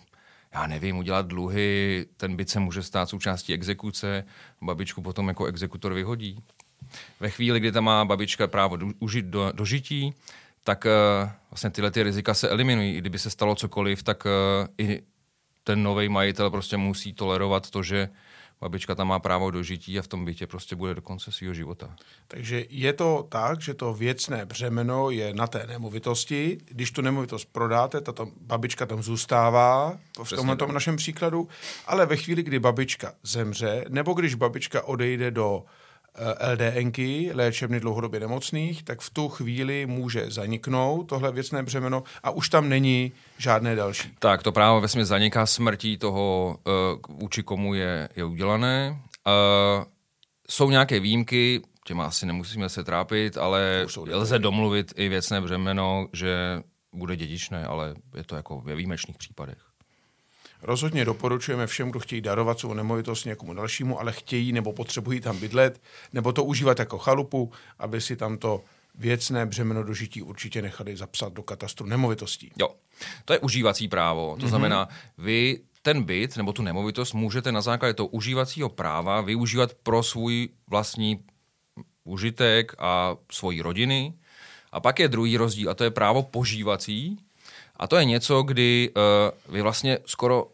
já 0.55 0.67
nevím, 0.67 0.99
udělat 0.99 1.27
dluhy, 1.27 2.07
ten 2.17 2.37
byt 2.37 2.51
se 2.51 2.61
může 2.61 2.83
stát 2.83 3.09
součástí 3.09 3.55
exekuce, 3.55 4.25
babičku 4.63 5.03
potom 5.03 5.29
jako 5.29 5.47
exekutor 5.47 5.95
vyhodí. 5.95 6.43
Ve 7.21 7.31
chvíli, 7.31 7.61
kdy 7.61 7.73
tam 7.73 7.85
má 7.85 8.05
babička 8.05 8.47
právo 8.47 8.77
do, 8.77 8.87
užít 8.99 9.27
do, 9.27 9.53
do 9.53 9.65
žití, 9.65 10.15
tak 10.65 10.85
uh, 10.85 11.31
vlastně 11.51 11.71
tyhle 11.71 11.91
ty 11.91 12.03
rizika 12.03 12.35
se 12.35 12.49
eliminují. 12.49 12.95
I 12.95 12.99
kdyby 12.99 13.19
se 13.19 13.31
stalo 13.31 13.55
cokoliv, 13.55 14.03
tak 14.03 14.25
uh, 14.25 14.87
i 14.87 15.03
ten 15.65 15.83
nový 15.83 16.09
majitel 16.09 16.51
prostě 16.51 16.77
musí 16.77 17.13
tolerovat 17.13 17.71
to, 17.71 17.83
že 17.83 18.09
babička 18.61 18.95
tam 18.95 19.09
má 19.09 19.19
právo 19.19 19.51
do 19.51 19.63
žití 19.63 19.99
a 19.99 20.03
v 20.03 20.09
tom 20.09 20.25
bytě 20.25 20.47
prostě 20.47 20.77
bude 20.77 20.95
do 20.95 21.03
konce 21.03 21.33
svého 21.33 21.55
života. 21.55 21.97
Takže 22.29 22.65
je 22.69 22.93
to 22.93 23.27
tak, 23.29 23.61
že 23.61 23.75
to 23.75 23.95
věcné 23.95 24.47
břemeno 24.47 25.11
je 25.11 25.35
na 25.35 25.47
té 25.47 25.67
nemovitosti. 25.67 26.59
Když 26.65 26.91
tu 26.91 27.03
nemovitost 27.03 27.45
prodáte, 27.53 28.01
tato 28.01 28.29
babička 28.41 28.87
tam 28.87 29.03
zůstává, 29.03 29.99
v 30.23 30.37
tomhle 30.37 30.57
tom 30.57 30.73
našem 30.73 30.97
příkladu, 30.97 31.49
ale 31.87 32.07
ve 32.07 32.17
chvíli, 32.17 32.43
kdy 32.43 32.59
babička 32.59 33.13
zemře, 33.23 33.85
nebo 33.89 34.13
když 34.13 34.35
babička 34.35 34.83
odejde 34.83 35.31
do 35.31 35.65
LDNky, 36.53 37.31
léčebny 37.35 37.81
dlouhodobě 37.81 38.21
nemocných, 38.21 38.83
tak 38.83 39.01
v 39.01 39.11
tu 39.11 39.29
chvíli 39.29 39.87
může 39.87 40.31
zaniknout 40.31 41.05
tohle 41.05 41.33
věcné 41.33 41.63
břemeno 41.63 42.03
a 42.23 42.31
už 42.31 42.49
tam 42.49 42.69
není 42.69 43.13
žádné 43.39 43.77
další. 43.77 44.11
Tak, 44.19 44.43
to 44.43 44.53
právo 44.53 44.81
vesmě 44.81 45.05
zaniká 45.05 45.47
smrtí 45.47 45.99
toho, 45.99 46.57
uh, 46.67 47.17
vůči 47.19 47.43
komu 47.43 47.75
je, 47.75 48.09
je 48.17 48.25
udělané. 48.25 49.03
Uh, 49.27 49.85
jsou 50.51 50.71
nějaké 50.71 51.01
výjimky, 51.01 51.63
těma 51.87 52.07
asi 52.07 52.27
nemusíme 52.27 52.69
se 52.69 52.85
trápit, 52.85 53.37
ale 53.37 53.87
lze 54.13 54.39
domluvit 54.39 54.93
i 54.97 55.09
věcné 55.09 55.41
břemeno, 55.41 56.09
že 56.13 56.63
bude 56.93 57.17
dědičné, 57.17 57.67
ale 57.67 57.95
je 58.17 58.25
to 58.25 58.37
jako 58.37 58.61
ve 58.61 58.75
výjimečných 58.75 59.19
případech. 59.19 59.70
Rozhodně 60.63 61.05
doporučujeme 61.05 61.67
všem, 61.67 61.91
kdo 61.91 62.01
chtějí 62.01 62.21
darovat 62.21 62.61
svou 62.61 62.75
nemovitost 62.75 63.25
někomu 63.25 63.55
dalšímu, 63.55 64.01
ale 64.01 64.13
chtějí 64.13 64.53
nebo 64.53 64.73
potřebují 64.73 65.21
tam 65.21 65.39
bydlet, 65.39 65.81
nebo 66.13 66.33
to 66.33 66.45
užívat 66.45 66.79
jako 66.79 66.99
chalupu, 66.99 67.53
aby 67.79 68.01
si 68.01 68.17
tam 68.17 68.39
to 68.39 68.63
věcné 68.95 69.47
břemeno 69.47 69.83
dožití 69.83 70.23
určitě 70.23 70.63
nechali 70.63 70.97
zapsat 70.97 71.33
do 71.33 71.43
katastru 71.43 71.87
nemovitostí. 71.87 72.53
Jo, 72.59 72.69
to 73.25 73.33
je 73.33 73.39
užívací 73.39 73.89
právo. 73.89 74.37
To 74.37 74.47
mm-hmm. 74.47 74.49
znamená, 74.49 74.89
vy 75.19 75.61
ten 75.83 76.03
byt 76.03 76.37
nebo 76.37 76.53
tu 76.53 76.63
nemovitost 76.63 77.13
můžete 77.13 77.53
na 77.53 77.61
základě 77.61 77.95
toho 77.95 78.07
užívacího 78.07 78.69
práva 78.69 79.21
využívat 79.21 79.75
pro 79.75 80.03
svůj 80.03 80.49
vlastní 80.71 81.25
užitek 82.05 82.73
a 82.79 83.17
svoji 83.33 83.61
rodiny. 83.61 84.15
A 84.73 84.81
pak 84.81 84.99
je 84.99 85.09
druhý 85.09 85.37
rozdíl, 85.37 85.71
a 85.71 85.75
to 85.75 85.85
je 85.85 85.91
právo 85.91 86.23
požívací, 86.23 87.19
a 87.81 87.87
to 87.87 87.97
je 87.97 88.05
něco, 88.05 88.43
kdy 88.43 88.91
uh, 88.97 89.53
vy 89.55 89.63
vlastně 89.63 89.99
skoro 90.07 90.47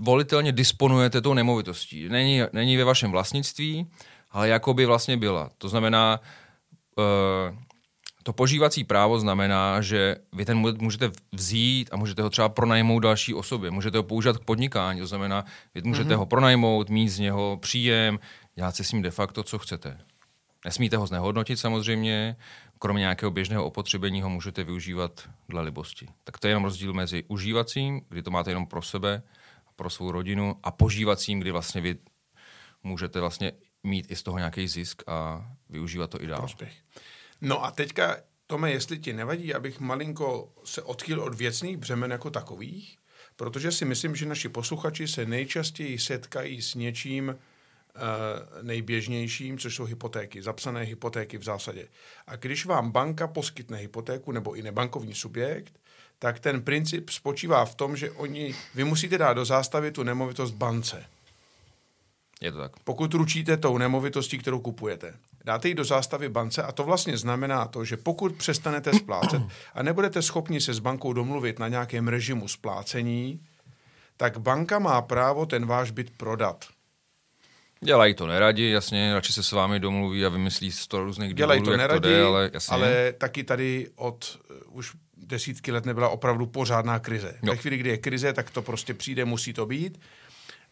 volitelně 0.00 0.52
disponujete 0.52 1.20
tou 1.20 1.34
nemovitostí. 1.34 2.08
Není, 2.08 2.42
není 2.52 2.76
ve 2.76 2.84
vašem 2.84 3.10
vlastnictví, 3.10 3.86
ale 4.30 4.48
jako 4.48 4.74
by 4.74 4.86
vlastně 4.86 5.16
byla. 5.16 5.50
To 5.58 5.68
znamená, 5.68 6.20
uh, 6.98 7.58
to 8.22 8.32
požívací 8.32 8.84
právo 8.84 9.18
znamená, 9.18 9.80
že 9.80 10.16
vy 10.32 10.44
ten 10.44 10.58
můžete 10.58 11.10
vzít 11.32 11.88
a 11.92 11.96
můžete 11.96 12.22
ho 12.22 12.30
třeba 12.30 12.48
pronajmout 12.48 13.02
další 13.02 13.34
osobě. 13.34 13.70
Můžete 13.70 13.98
ho 13.98 14.02
používat 14.02 14.38
k 14.38 14.44
podnikání, 14.44 15.00
to 15.00 15.06
znamená, 15.06 15.44
vy 15.74 15.82
můžete 15.84 16.14
mm-hmm. 16.14 16.18
ho 16.18 16.26
pronajmout, 16.26 16.90
mít 16.90 17.08
z 17.08 17.18
něho 17.18 17.58
příjem, 17.60 18.18
dělat 18.54 18.76
si 18.76 18.84
s 18.84 18.92
ním 18.92 19.02
de 19.02 19.10
facto, 19.10 19.42
co 19.42 19.58
chcete. 19.58 19.98
Nesmíte 20.64 20.96
ho 20.96 21.06
znehodnotit 21.06 21.58
samozřejmě, 21.58 22.36
kromě 22.78 23.00
nějakého 23.00 23.30
běžného 23.30 23.64
opotřebení 23.64 24.22
ho 24.22 24.30
můžete 24.30 24.64
využívat 24.64 25.28
dle 25.48 25.62
libosti. 25.62 26.08
Tak 26.24 26.38
to 26.38 26.46
je 26.46 26.50
jenom 26.50 26.64
rozdíl 26.64 26.92
mezi 26.92 27.24
užívacím, 27.28 28.00
kdy 28.08 28.22
to 28.22 28.30
máte 28.30 28.50
jenom 28.50 28.66
pro 28.66 28.82
sebe, 28.82 29.22
pro 29.76 29.90
svou 29.90 30.10
rodinu, 30.10 30.56
a 30.62 30.70
požívacím, 30.70 31.40
kdy 31.40 31.50
vlastně 31.50 31.80
vy 31.80 31.96
můžete 32.82 33.20
vlastně 33.20 33.52
mít 33.82 34.10
i 34.10 34.16
z 34.16 34.22
toho 34.22 34.38
nějaký 34.38 34.68
zisk 34.68 35.02
a 35.06 35.48
využívat 35.68 36.10
to 36.10 36.22
i 36.22 36.26
dál. 36.26 36.38
Prospěch. 36.38 36.74
No 37.40 37.64
a 37.64 37.70
teďka, 37.70 38.16
Tome, 38.46 38.70
jestli 38.70 38.98
ti 38.98 39.12
nevadí, 39.12 39.54
abych 39.54 39.80
malinko 39.80 40.52
se 40.64 40.82
odchýl 40.82 41.20
od 41.20 41.34
věcných 41.34 41.76
břemen 41.76 42.10
jako 42.10 42.30
takových, 42.30 42.98
protože 43.36 43.72
si 43.72 43.84
myslím, 43.84 44.16
že 44.16 44.26
naši 44.26 44.48
posluchači 44.48 45.08
se 45.08 45.26
nejčastěji 45.26 45.98
setkají 45.98 46.62
s 46.62 46.74
něčím, 46.74 47.36
nejběžnějším, 48.62 49.58
což 49.58 49.74
jsou 49.74 49.84
hypotéky, 49.84 50.42
zapsané 50.42 50.82
hypotéky 50.82 51.38
v 51.38 51.42
zásadě. 51.42 51.88
A 52.26 52.36
když 52.36 52.66
vám 52.66 52.90
banka 52.90 53.26
poskytne 53.26 53.78
hypotéku 53.78 54.32
nebo 54.32 54.54
i 54.54 54.62
nebankovní 54.62 55.14
subjekt, 55.14 55.80
tak 56.18 56.40
ten 56.40 56.62
princip 56.62 57.10
spočívá 57.10 57.64
v 57.64 57.74
tom, 57.74 57.96
že 57.96 58.10
oni, 58.10 58.54
vy 58.74 58.84
musíte 58.84 59.18
dát 59.18 59.32
do 59.32 59.44
zástavy 59.44 59.92
tu 59.92 60.02
nemovitost 60.02 60.50
bance. 60.50 61.04
Je 62.40 62.52
to 62.52 62.58
tak. 62.58 62.72
Pokud 62.84 63.14
ručíte 63.14 63.56
tou 63.56 63.78
nemovitostí, 63.78 64.38
kterou 64.38 64.60
kupujete. 64.60 65.14
Dáte 65.44 65.68
ji 65.68 65.74
do 65.74 65.84
zástavy 65.84 66.28
bance 66.28 66.62
a 66.62 66.72
to 66.72 66.84
vlastně 66.84 67.18
znamená 67.18 67.66
to, 67.66 67.84
že 67.84 67.96
pokud 67.96 68.36
přestanete 68.36 68.94
splácet 68.94 69.42
a 69.74 69.82
nebudete 69.82 70.22
schopni 70.22 70.60
se 70.60 70.74
s 70.74 70.78
bankou 70.78 71.12
domluvit 71.12 71.58
na 71.58 71.68
nějakém 71.68 72.08
režimu 72.08 72.48
splácení, 72.48 73.40
tak 74.16 74.38
banka 74.38 74.78
má 74.78 75.02
právo 75.02 75.46
ten 75.46 75.66
váš 75.66 75.90
byt 75.90 76.10
prodat. 76.16 76.64
Dělají 77.84 78.14
to 78.14 78.26
neradi, 78.26 78.70
jasně, 78.70 79.14
radši 79.14 79.32
se 79.32 79.42
s 79.42 79.52
vámi 79.52 79.80
domluví 79.80 80.24
a 80.24 80.28
vymyslí 80.28 80.72
sto 80.72 81.04
různých 81.04 81.34
Dělají 81.34 81.62
to 81.62 81.76
neradi, 81.76 82.00
to 82.00 82.08
jde, 82.08 82.22
ale, 82.22 82.50
jasně. 82.54 82.74
ale 82.74 83.12
taky 83.18 83.44
tady 83.44 83.88
od 83.96 84.38
uh, 84.70 84.78
už 84.78 84.92
desítky 85.16 85.72
let 85.72 85.86
nebyla 85.86 86.08
opravdu 86.08 86.46
pořádná 86.46 86.98
krize. 86.98 87.34
Jo. 87.42 87.52
Ve 87.52 87.56
chvíli, 87.56 87.76
kdy 87.76 87.90
je 87.90 87.98
krize, 87.98 88.32
tak 88.32 88.50
to 88.50 88.62
prostě 88.62 88.94
přijde, 88.94 89.24
musí 89.24 89.52
to 89.52 89.66
být. 89.66 90.00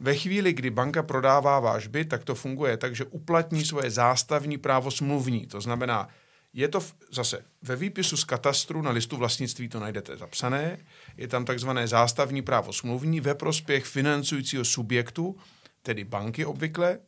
Ve 0.00 0.14
chvíli, 0.14 0.52
kdy 0.52 0.70
banka 0.70 1.02
prodává 1.02 1.60
váš 1.60 1.86
byt, 1.86 2.08
tak 2.08 2.24
to 2.24 2.34
funguje 2.34 2.76
tak, 2.76 2.96
že 2.96 3.04
uplatní 3.04 3.64
svoje 3.64 3.90
zástavní 3.90 4.58
právo 4.58 4.90
smluvní. 4.90 5.46
To 5.46 5.60
znamená, 5.60 6.08
je 6.52 6.68
to 6.68 6.80
v, 6.80 6.94
zase 7.10 7.44
ve 7.62 7.76
výpisu 7.76 8.16
z 8.16 8.24
katastru 8.24 8.82
na 8.82 8.90
listu 8.90 9.16
vlastnictví 9.16 9.68
to 9.68 9.80
najdete 9.80 10.16
zapsané. 10.16 10.78
Je 11.16 11.28
tam 11.28 11.44
takzvané 11.44 11.88
zástavní 11.88 12.42
právo 12.42 12.72
smluvní 12.72 13.20
ve 13.20 13.34
prospěch 13.34 13.84
financujícího 13.84 14.64
subjektu, 14.64 15.36
tedy 15.82 16.04
banky 16.04 16.44
obvykle, 16.44 16.98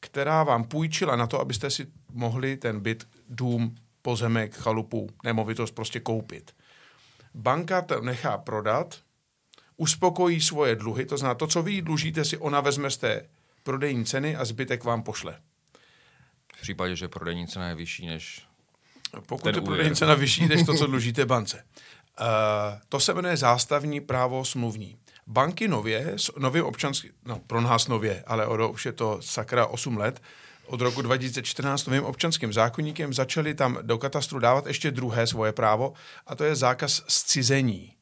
která 0.00 0.42
vám 0.44 0.64
půjčila 0.64 1.16
na 1.16 1.26
to, 1.26 1.40
abyste 1.40 1.70
si 1.70 1.86
mohli 2.12 2.56
ten 2.56 2.80
byt, 2.80 3.08
dům, 3.28 3.76
pozemek, 4.02 4.54
chalupu, 4.54 5.10
nemovitost 5.24 5.70
prostě 5.70 6.00
koupit. 6.00 6.54
Banka 7.34 7.82
to 7.82 8.00
nechá 8.00 8.38
prodat, 8.38 9.00
uspokojí 9.76 10.40
svoje 10.40 10.76
dluhy, 10.76 11.06
to 11.06 11.16
znamená 11.16 11.34
to, 11.34 11.46
co 11.46 11.62
vy 11.62 11.82
dlužíte, 11.82 12.24
si 12.24 12.36
ona 12.36 12.60
vezme 12.60 12.90
z 12.90 12.96
té 12.96 13.28
prodejní 13.62 14.04
ceny 14.04 14.36
a 14.36 14.44
zbytek 14.44 14.84
vám 14.84 15.02
pošle. 15.02 15.40
V 16.56 16.62
případě, 16.62 16.96
že 16.96 17.08
prodejní 17.08 17.46
cena 17.46 17.68
je 17.68 17.74
vyšší 17.74 18.06
než 18.06 18.46
Pokud 19.26 19.56
je 19.56 19.62
prodejní 19.62 19.96
cena 19.96 20.14
vyšší 20.14 20.46
než 20.46 20.66
to, 20.66 20.74
co 20.74 20.86
dlužíte 20.86 21.26
bance. 21.26 21.64
Uh, 22.20 22.26
to 22.88 23.00
se 23.00 23.14
jmenuje 23.14 23.36
zástavní 23.36 24.00
právo 24.00 24.44
smluvní. 24.44 24.96
Banky 25.30 25.68
nově, 25.68 26.12
s 26.16 26.32
novým 26.38 26.64
občanským, 26.64 27.10
no 27.24 27.38
pro 27.46 27.60
nás 27.60 27.88
nově, 27.88 28.24
ale 28.26 28.46
od, 28.46 28.70
už 28.70 28.86
je 28.86 28.92
to 28.92 29.18
sakra 29.22 29.66
8 29.66 29.96
let, 29.96 30.22
od 30.66 30.80
roku 30.80 31.02
2014 31.02 31.86
novým 31.86 32.04
občanským 32.04 32.52
zákonníkem 32.52 33.14
začali 33.14 33.54
tam 33.54 33.78
do 33.82 33.98
katastru 33.98 34.38
dávat 34.38 34.66
ještě 34.66 34.90
druhé 34.90 35.26
svoje 35.26 35.52
právo 35.52 35.92
a 36.26 36.34
to 36.34 36.44
je 36.44 36.56
zákaz 36.56 37.02
zcizení. 37.08 37.94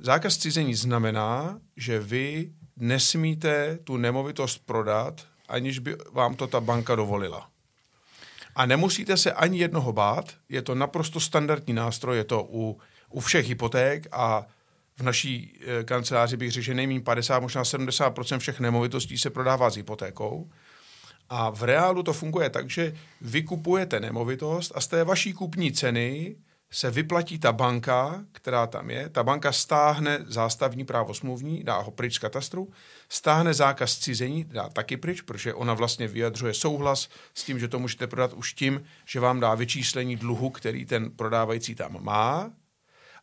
Zákaz 0.00 0.34
zcizení 0.34 0.74
znamená, 0.74 1.60
že 1.76 2.00
vy 2.00 2.52
nesmíte 2.76 3.78
tu 3.84 3.96
nemovitost 3.96 4.66
prodat, 4.66 5.26
aniž 5.48 5.78
by 5.78 5.96
vám 6.12 6.34
to 6.34 6.46
ta 6.46 6.60
banka 6.60 6.94
dovolila. 6.94 7.48
A 8.54 8.66
nemusíte 8.66 9.16
se 9.16 9.32
ani 9.32 9.58
jednoho 9.58 9.92
bát, 9.92 10.34
je 10.48 10.62
to 10.62 10.74
naprosto 10.74 11.20
standardní 11.20 11.74
nástroj, 11.74 12.16
je 12.16 12.24
to 12.24 12.46
u, 12.50 12.80
u 13.10 13.20
všech 13.20 13.48
hypoték 13.48 14.06
a 14.12 14.46
v 14.98 15.02
naší 15.02 15.58
e, 15.80 15.84
kanceláři 15.84 16.36
bych 16.36 16.52
řekl, 16.52 16.64
že 16.64 16.74
nejméně 16.74 17.00
50, 17.00 17.40
možná 17.40 17.64
70 17.64 18.14
všech 18.38 18.60
nemovitostí 18.60 19.18
se 19.18 19.30
prodává 19.30 19.70
s 19.70 19.76
hypotékou. 19.76 20.50
A 21.28 21.50
v 21.50 21.62
reálu 21.62 22.02
to 22.02 22.12
funguje 22.12 22.50
tak, 22.50 22.70
že 22.70 22.94
vy 23.20 23.42
kupujete 23.42 24.00
nemovitost 24.00 24.72
a 24.74 24.80
z 24.80 24.86
té 24.86 25.04
vaší 25.04 25.32
kupní 25.32 25.72
ceny 25.72 26.36
se 26.70 26.90
vyplatí 26.90 27.38
ta 27.38 27.52
banka, 27.52 28.24
která 28.32 28.66
tam 28.66 28.90
je. 28.90 29.08
Ta 29.08 29.22
banka 29.22 29.52
stáhne 29.52 30.18
zástavní 30.26 30.84
právo 30.84 31.14
smluvní, 31.14 31.64
dá 31.64 31.78
ho 31.78 31.90
pryč 31.90 32.14
z 32.14 32.18
katastru, 32.18 32.72
stáhne 33.08 33.54
zákaz 33.54 33.98
cizení, 33.98 34.44
dá 34.44 34.68
taky 34.68 34.96
pryč, 34.96 35.20
protože 35.20 35.54
ona 35.54 35.74
vlastně 35.74 36.08
vyjadřuje 36.08 36.54
souhlas 36.54 37.08
s 37.34 37.44
tím, 37.44 37.58
že 37.58 37.68
to 37.68 37.78
můžete 37.78 38.06
prodat 38.06 38.32
už 38.32 38.52
tím, 38.52 38.82
že 39.04 39.20
vám 39.20 39.40
dá 39.40 39.54
vyčíslení 39.54 40.16
dluhu, 40.16 40.50
který 40.50 40.86
ten 40.86 41.10
prodávající 41.10 41.74
tam 41.74 42.04
má. 42.04 42.50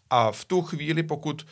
A 0.09 0.31
v 0.31 0.45
tu 0.45 0.61
chvíli, 0.61 1.03
pokud 1.03 1.45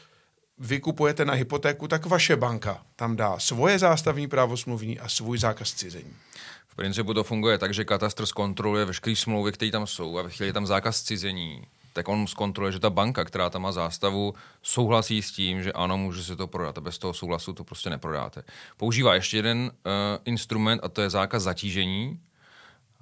vy 0.57 0.79
kupujete 0.79 1.25
na 1.25 1.33
hypotéku, 1.33 1.87
tak 1.87 2.05
vaše 2.05 2.35
banka 2.35 2.81
tam 2.95 3.15
dá 3.15 3.39
svoje 3.39 3.79
zástavní 3.79 4.27
právo 4.27 4.57
smluvní 4.57 4.99
a 4.99 5.09
svůj 5.09 5.37
zákaz 5.37 5.73
cizení. 5.73 6.13
V 6.67 6.75
principu 6.75 7.13
to 7.13 7.23
funguje 7.23 7.57
tak, 7.57 7.73
že 7.73 7.85
katastr 7.85 8.25
zkontroluje 8.25 8.85
veškeré 8.85 9.15
smlouvy, 9.15 9.51
které 9.51 9.71
tam 9.71 9.87
jsou 9.87 10.17
a 10.17 10.21
ve 10.21 10.29
chvíli 10.29 10.53
tam 10.53 10.65
zákaz 10.65 11.01
cizení, 11.01 11.63
tak 11.93 12.07
on 12.07 12.27
zkontroluje, 12.27 12.71
že 12.71 12.79
ta 12.79 12.89
banka, 12.89 13.25
která 13.25 13.49
tam 13.49 13.61
má 13.61 13.71
zástavu, 13.71 14.33
souhlasí 14.61 15.21
s 15.21 15.31
tím, 15.31 15.63
že 15.63 15.73
ano, 15.73 15.97
může 15.97 16.23
se 16.23 16.35
to 16.35 16.47
prodat 16.47 16.77
a 16.77 16.81
bez 16.81 16.97
toho 16.97 17.13
souhlasu 17.13 17.53
to 17.53 17.63
prostě 17.63 17.89
neprodáte. 17.89 18.43
Používá 18.77 19.15
ještě 19.15 19.37
jeden 19.37 19.59
uh, 19.59 19.71
instrument 20.25 20.81
a 20.83 20.89
to 20.89 21.01
je 21.01 21.09
zákaz 21.09 21.43
zatížení, 21.43 22.19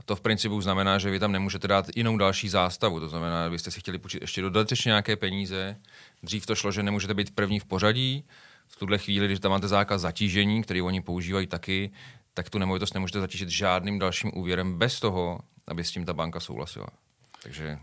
to 0.05 0.15
v 0.15 0.21
principu 0.21 0.61
znamená, 0.61 0.97
že 0.97 1.09
vy 1.09 1.19
tam 1.19 1.31
nemůžete 1.31 1.67
dát 1.67 1.85
jinou 1.95 2.17
další 2.17 2.49
zástavu. 2.49 2.99
To 2.99 3.09
znamená, 3.09 3.45
že 3.45 3.49
byste 3.49 3.71
si 3.71 3.79
chtěli 3.79 3.97
půjčit 3.97 4.21
ještě 4.21 4.41
dodatečně 4.41 4.89
nějaké 4.89 5.15
peníze. 5.15 5.77
Dřív 6.23 6.45
to 6.45 6.55
šlo, 6.55 6.71
že 6.71 6.83
nemůžete 6.83 7.13
být 7.13 7.35
první 7.35 7.59
v 7.59 7.65
pořadí. 7.65 8.25
V 8.67 8.75
tuhle 8.75 8.97
chvíli, 8.97 9.25
když 9.25 9.39
tam 9.39 9.51
máte 9.51 9.67
zákaz 9.67 10.01
zatížení, 10.01 10.63
který 10.63 10.81
oni 10.81 11.01
používají 11.01 11.47
taky, 11.47 11.91
tak 12.33 12.49
tu 12.49 12.57
nemovitost 12.57 12.93
nemůžete 12.93 13.19
zatížit 13.19 13.49
žádným 13.49 13.99
dalším 13.99 14.31
úvěrem 14.33 14.77
bez 14.77 14.99
toho, 14.99 15.39
aby 15.67 15.83
s 15.83 15.91
tím 15.91 16.05
ta 16.05 16.13
banka 16.13 16.39
souhlasila. 16.39 16.87
Takže... 17.43 17.79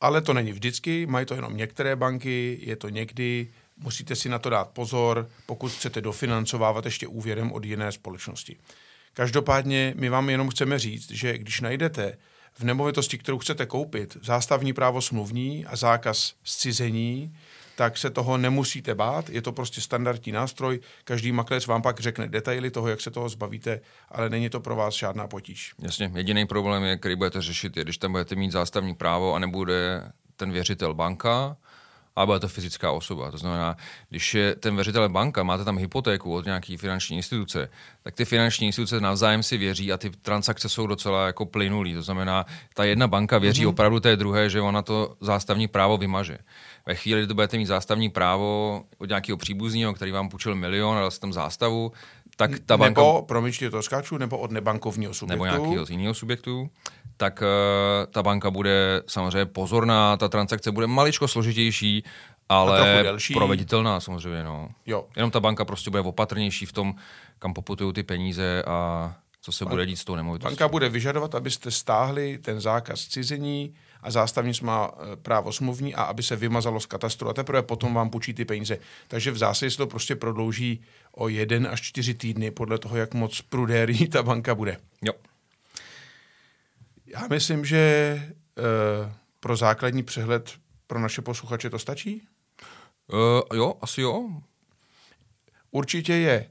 Ale 0.00 0.20
to 0.20 0.32
není 0.32 0.52
vždycky, 0.52 1.06
mají 1.06 1.26
to 1.26 1.34
jenom 1.34 1.56
některé 1.56 1.96
banky, 1.96 2.58
je 2.62 2.76
to 2.76 2.88
někdy, 2.88 3.48
musíte 3.76 4.16
si 4.16 4.28
na 4.28 4.38
to 4.38 4.50
dát 4.50 4.68
pozor, 4.68 5.28
pokud 5.46 5.72
chcete 5.72 6.00
dofinancovávat 6.00 6.84
ještě 6.84 7.06
úvěrem 7.06 7.52
od 7.52 7.64
jiné 7.64 7.92
společnosti. 7.92 8.56
Každopádně 9.14 9.94
my 9.96 10.08
vám 10.08 10.30
jenom 10.30 10.48
chceme 10.48 10.78
říct, 10.78 11.10
že 11.10 11.38
když 11.38 11.60
najdete 11.60 12.18
v 12.54 12.64
nemovitosti, 12.64 13.18
kterou 13.18 13.38
chcete 13.38 13.66
koupit, 13.66 14.16
zástavní 14.22 14.72
právo 14.72 15.02
smluvní 15.02 15.66
a 15.66 15.76
zákaz 15.76 16.34
zcizení, 16.44 17.36
tak 17.76 17.98
se 17.98 18.10
toho 18.10 18.38
nemusíte 18.38 18.94
bát, 18.94 19.30
je 19.30 19.42
to 19.42 19.52
prostě 19.52 19.80
standardní 19.80 20.32
nástroj, 20.32 20.80
každý 21.04 21.32
makléř 21.32 21.66
vám 21.66 21.82
pak 21.82 22.00
řekne 22.00 22.28
detaily 22.28 22.70
toho, 22.70 22.88
jak 22.88 23.00
se 23.00 23.10
toho 23.10 23.28
zbavíte, 23.28 23.80
ale 24.08 24.30
není 24.30 24.50
to 24.50 24.60
pro 24.60 24.76
vás 24.76 24.94
žádná 24.94 25.28
potíž. 25.28 25.74
Jasně, 25.78 26.10
jediný 26.14 26.46
problém 26.46 26.82
je, 26.82 26.96
který 26.96 27.16
budete 27.16 27.42
řešit, 27.42 27.76
je, 27.76 27.82
když 27.82 27.98
tam 27.98 28.12
budete 28.12 28.34
mít 28.34 28.52
zástavní 28.52 28.94
právo 28.94 29.34
a 29.34 29.38
nebude 29.38 30.02
ten 30.36 30.52
věřitel 30.52 30.94
banka, 30.94 31.56
a 32.16 32.26
bude 32.26 32.40
to 32.40 32.48
fyzická 32.48 32.92
osoba. 32.92 33.30
To 33.30 33.38
znamená, 33.38 33.76
když 34.08 34.34
je 34.34 34.54
ten 34.54 34.74
věřitel 34.74 35.08
banka, 35.08 35.42
máte 35.42 35.64
tam 35.64 35.78
hypotéku 35.78 36.34
od 36.34 36.44
nějaké 36.44 36.76
finanční 36.76 37.16
instituce, 37.16 37.68
tak 38.02 38.14
ty 38.14 38.24
finanční 38.24 38.66
instituce 38.66 39.00
navzájem 39.00 39.42
si 39.42 39.56
věří 39.56 39.92
a 39.92 39.98
ty 39.98 40.10
transakce 40.10 40.68
jsou 40.68 40.86
docela 40.86 41.26
jako 41.26 41.46
plynulý. 41.46 41.94
To 41.94 42.02
znamená, 42.02 42.46
ta 42.74 42.84
jedna 42.84 43.08
banka 43.08 43.38
věří 43.38 43.64
mm-hmm. 43.64 43.68
opravdu 43.68 44.00
té 44.00 44.16
druhé, 44.16 44.50
že 44.50 44.60
ona 44.60 44.82
to 44.82 45.16
zástavní 45.20 45.68
právo 45.68 45.96
vymaže. 45.96 46.38
Ve 46.86 46.94
chvíli, 46.94 47.20
kdy 47.20 47.26
to 47.26 47.34
budete 47.34 47.56
mít 47.56 47.66
zástavní 47.66 48.10
právo 48.10 48.82
od 48.98 49.08
nějakého 49.08 49.36
příbuzního, 49.36 49.94
který 49.94 50.12
vám 50.12 50.28
půjčil 50.28 50.54
milion 50.54 50.96
a 50.96 51.00
dal 51.00 51.10
tam 51.10 51.32
zástavu, 51.32 51.92
tak 52.36 52.50
ta 52.66 52.76
banka... 52.76 53.00
Nebo, 53.00 53.22
promiňte 53.22 53.70
to 53.70 53.82
skáču, 53.82 54.18
nebo 54.18 54.38
od 54.38 54.50
nebankovního 54.50 55.14
subjektu. 55.14 55.44
Nebo 55.44 55.62
nějakého 55.62 55.86
z 55.86 55.90
jiného 55.90 56.14
subjektu 56.14 56.70
tak 57.16 57.42
uh, 57.42 58.12
ta 58.12 58.22
banka 58.22 58.50
bude 58.50 59.02
samozřejmě 59.06 59.46
pozorná, 59.46 60.16
ta 60.16 60.28
transakce 60.28 60.72
bude 60.72 60.86
maličko 60.86 61.28
složitější, 61.28 62.04
ale 62.48 63.04
proveditelná 63.32 64.00
samozřejmě. 64.00 64.44
No. 64.44 64.68
Jo. 64.86 65.06
Jenom 65.16 65.30
ta 65.30 65.40
banka 65.40 65.64
prostě 65.64 65.90
bude 65.90 66.02
opatrnější 66.02 66.66
v 66.66 66.72
tom, 66.72 66.94
kam 67.38 67.54
poputují 67.54 67.92
ty 67.92 68.02
peníze 68.02 68.62
a 68.66 69.14
co 69.40 69.52
se 69.52 69.64
Bank, 69.64 69.72
bude 69.72 69.86
dít 69.86 69.96
s 69.96 70.04
tou 70.04 70.16
nemovitostí. 70.16 70.50
Banka 70.50 70.68
bude 70.68 70.88
vyžadovat, 70.88 71.34
abyste 71.34 71.70
stáhli 71.70 72.38
ten 72.38 72.60
zákaz 72.60 73.06
cizení 73.06 73.74
a 74.02 74.10
zástavnic 74.10 74.60
má 74.60 74.90
eh, 74.90 75.16
právo 75.16 75.52
smluvní 75.52 75.94
a 75.94 76.02
aby 76.02 76.22
se 76.22 76.36
vymazalo 76.36 76.80
z 76.80 76.86
katastru 76.86 77.28
a 77.28 77.32
teprve 77.32 77.62
potom 77.62 77.94
vám 77.94 78.10
půjčí 78.10 78.34
ty 78.34 78.44
peníze. 78.44 78.78
Takže 79.08 79.30
v 79.30 79.36
zásadě 79.36 79.70
se 79.70 79.76
to 79.76 79.86
prostě 79.86 80.16
prodlouží 80.16 80.82
o 81.12 81.28
jeden 81.28 81.66
až 81.66 81.80
čtyři 81.80 82.14
týdny 82.14 82.50
podle 82.50 82.78
toho, 82.78 82.96
jak 82.96 83.14
moc 83.14 83.40
prudérní 83.40 84.08
ta 84.08 84.22
banka 84.22 84.54
bude. 84.54 84.76
Jo. 85.02 85.12
Já 87.06 87.26
myslím, 87.30 87.64
že 87.64 88.14
uh, 88.58 89.12
pro 89.40 89.56
základní 89.56 90.02
přehled 90.02 90.52
pro 90.86 91.00
naše 91.00 91.22
posluchače 91.22 91.70
to 91.70 91.78
stačí? 91.78 92.22
Uh, 93.12 93.58
jo, 93.58 93.74
asi 93.80 94.00
jo. 94.00 94.30
Určitě 95.70 96.12
je 96.12 96.50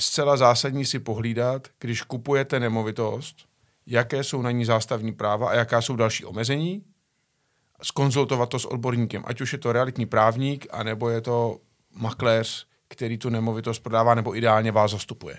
zcela 0.00 0.36
zásadní 0.36 0.84
si 0.84 0.98
pohlídat, 0.98 1.68
když 1.78 2.02
kupujete 2.02 2.60
nemovitost, 2.60 3.36
jaké 3.86 4.24
jsou 4.24 4.42
na 4.42 4.50
ní 4.50 4.64
zástavní 4.64 5.12
práva 5.12 5.50
a 5.50 5.54
jaká 5.54 5.82
jsou 5.82 5.96
další 5.96 6.24
omezení, 6.24 6.84
skonzultovat 7.82 8.48
to 8.48 8.58
s 8.58 8.64
odborníkem, 8.64 9.22
ať 9.26 9.40
už 9.40 9.52
je 9.52 9.58
to 9.58 9.72
realitní 9.72 10.06
právník, 10.06 10.66
anebo 10.70 11.08
je 11.10 11.20
to 11.20 11.60
makléř, 11.94 12.66
který 12.90 13.18
tu 13.18 13.30
nemovitost 13.30 13.78
prodává, 13.78 14.14
nebo 14.14 14.36
ideálně 14.36 14.72
vás 14.72 14.90
zastupuje. 14.90 15.36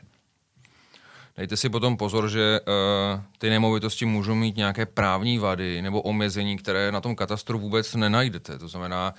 Dejte 1.38 1.58
si 1.58 1.70
potom 1.70 1.98
pozor, 1.98 2.30
že 2.30 2.60
uh, 2.60 3.22
ty 3.38 3.50
nemovitosti 3.50 4.06
můžou 4.06 4.36
mít 4.36 4.58
nějaké 4.58 4.86
právní 4.86 5.38
vady 5.38 5.82
nebo 5.82 6.02
omezení, 6.02 6.58
které 6.58 6.92
na 6.92 7.02
tom 7.02 7.16
katastru 7.16 7.60
vůbec 7.60 7.96
nenajdete. 7.96 8.60
To 8.60 8.68
znamená, 8.68 9.14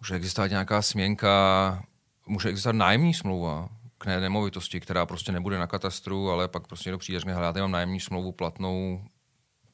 může 0.00 0.14
existovat 0.14 0.50
nějaká 0.50 0.82
směnka, 0.82 1.82
může 2.26 2.48
existovat 2.48 2.76
nájemní 2.76 3.14
smlouva 3.14 3.68
k 3.98 4.06
nemovitosti, 4.06 4.80
která 4.80 5.06
prostě 5.06 5.32
nebude 5.32 5.58
na 5.58 5.66
katastru, 5.66 6.30
ale 6.30 6.48
pak 6.48 6.66
prostě 6.66 6.90
někdo 6.90 6.98
přijde, 6.98 7.20
že 7.20 7.32
hledáte, 7.32 7.60
mám 7.60 7.70
nájemní 7.70 8.00
smlouvu 8.00 8.32
platnou 8.32 9.04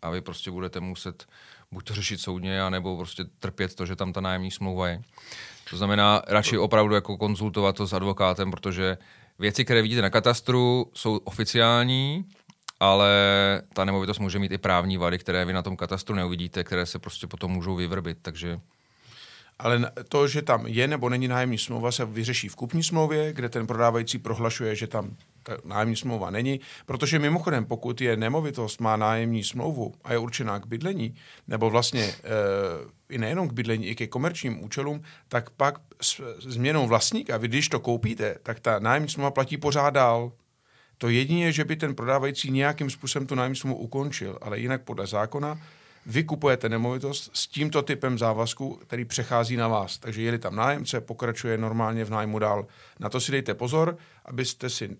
a 0.03 0.11
vy 0.11 0.21
prostě 0.21 0.51
budete 0.51 0.81
muset 0.81 1.27
buď 1.71 1.85
to 1.85 1.95
řešit 1.95 2.21
soudně, 2.21 2.63
anebo 2.63 2.97
prostě 2.97 3.25
trpět 3.39 3.75
to, 3.75 3.87
že 3.87 3.97
tam 3.97 4.13
ta 4.13 4.21
nájemní 4.21 4.51
smlouva 4.51 4.89
je. 4.89 5.03
To 5.71 5.77
znamená 5.77 6.23
radši 6.27 6.59
opravdu 6.59 6.95
jako 6.95 7.17
konzultovat 7.17 7.77
to 7.77 7.87
s 7.87 7.93
advokátem, 7.93 8.51
protože 8.51 8.99
věci, 9.39 9.65
které 9.65 9.83
vidíte 9.83 10.03
na 10.03 10.11
katastru, 10.11 10.91
jsou 10.95 11.17
oficiální, 11.17 12.25
ale 12.81 13.11
ta 13.75 13.85
nemovitost 13.85 14.19
může 14.19 14.39
mít 14.39 14.53
i 14.53 14.59
právní 14.59 14.97
vady, 14.97 15.19
které 15.19 15.45
vy 15.45 15.53
na 15.53 15.63
tom 15.63 15.77
katastru 15.77 16.15
neuvidíte, 16.15 16.65
které 16.65 16.87
se 16.87 16.99
prostě 16.99 17.27
potom 17.27 17.51
můžou 17.51 17.77
vyvrbit, 17.77 18.19
takže 18.23 18.61
ale 19.59 19.91
to, 20.09 20.29
že 20.29 20.43
tam 20.43 20.67
je 20.67 20.89
nebo 20.89 21.09
není 21.09 21.29
nájemní 21.29 21.59
smlouva, 21.59 21.93
se 21.93 22.05
vyřeší 22.05 22.49
v 22.49 22.57
kupní 22.57 22.83
smlouvě, 22.83 23.33
kde 23.33 23.49
ten 23.49 23.67
prodávající 23.67 24.19
prohlašuje, 24.19 24.77
že 24.77 24.87
tam 24.87 25.17
ta 25.43 25.57
nájemní 25.65 25.97
smlouva 25.97 26.31
není. 26.31 26.61
Protože 26.87 27.19
mimochodem, 27.19 27.65
pokud 27.65 28.01
je 28.01 28.17
nemovitost, 28.17 28.81
má 28.81 28.97
nájemní 28.97 29.45
smlouvu 29.45 29.95
a 30.05 30.13
je 30.13 30.19
určená 30.19 30.59
k 30.59 30.67
bydlení, 30.67 31.15
nebo 31.49 31.71
vlastně 31.71 32.03
e, 32.03 32.15
i 33.09 33.19
nejenom 33.19 33.49
k 33.49 33.53
bydlení, 33.53 33.87
i 33.87 33.95
ke 33.95 34.07
komerčním 34.07 34.65
účelům, 34.65 35.03
tak 35.29 35.51
pak 35.51 35.81
s 36.01 36.21
změnou 36.39 36.87
vlastníka, 36.87 37.37
vy 37.37 37.49
když 37.49 37.69
to 37.69 37.81
koupíte, 37.81 38.37
tak 38.43 38.61
ta 38.61 38.79
nájemní 38.79 39.09
smlouva 39.09 39.31
platí 39.31 39.57
pořád 39.57 39.91
dál. 39.91 40.33
To 40.99 41.09
jedině, 41.09 41.53
že 41.53 41.65
by 41.65 41.77
ten 41.77 41.95
prodávající 41.95 42.51
nějakým 42.51 42.91
způsobem 42.91 43.27
tu 43.27 43.35
nájemní 43.35 43.57
smlouvu 43.57 43.81
ukončil, 43.81 44.39
ale 44.43 44.59
jinak 44.59 44.83
podle 44.83 45.07
zákona 45.07 45.61
vy 46.09 46.25
kupujete 46.25 46.69
nemovitost 46.69 47.31
s 47.33 47.47
tímto 47.47 47.83
typem 47.83 48.19
závazku, 48.19 48.75
který 48.75 49.05
přechází 49.05 49.57
na 49.57 49.69
vás. 49.69 49.99
Takže 49.99 50.23
jeli 50.23 50.39
tam 50.39 50.57
nájemce, 50.57 51.01
pokračuje 51.01 51.59
normálně 51.59 52.05
v 52.05 52.11
nájmu 52.11 52.39
dál. 52.39 52.67
Na 53.01 53.09
to 53.09 53.21
si 53.21 53.33
dejte 53.33 53.55
pozor, 53.55 53.97
abyste 54.25 54.71
si 54.71 54.97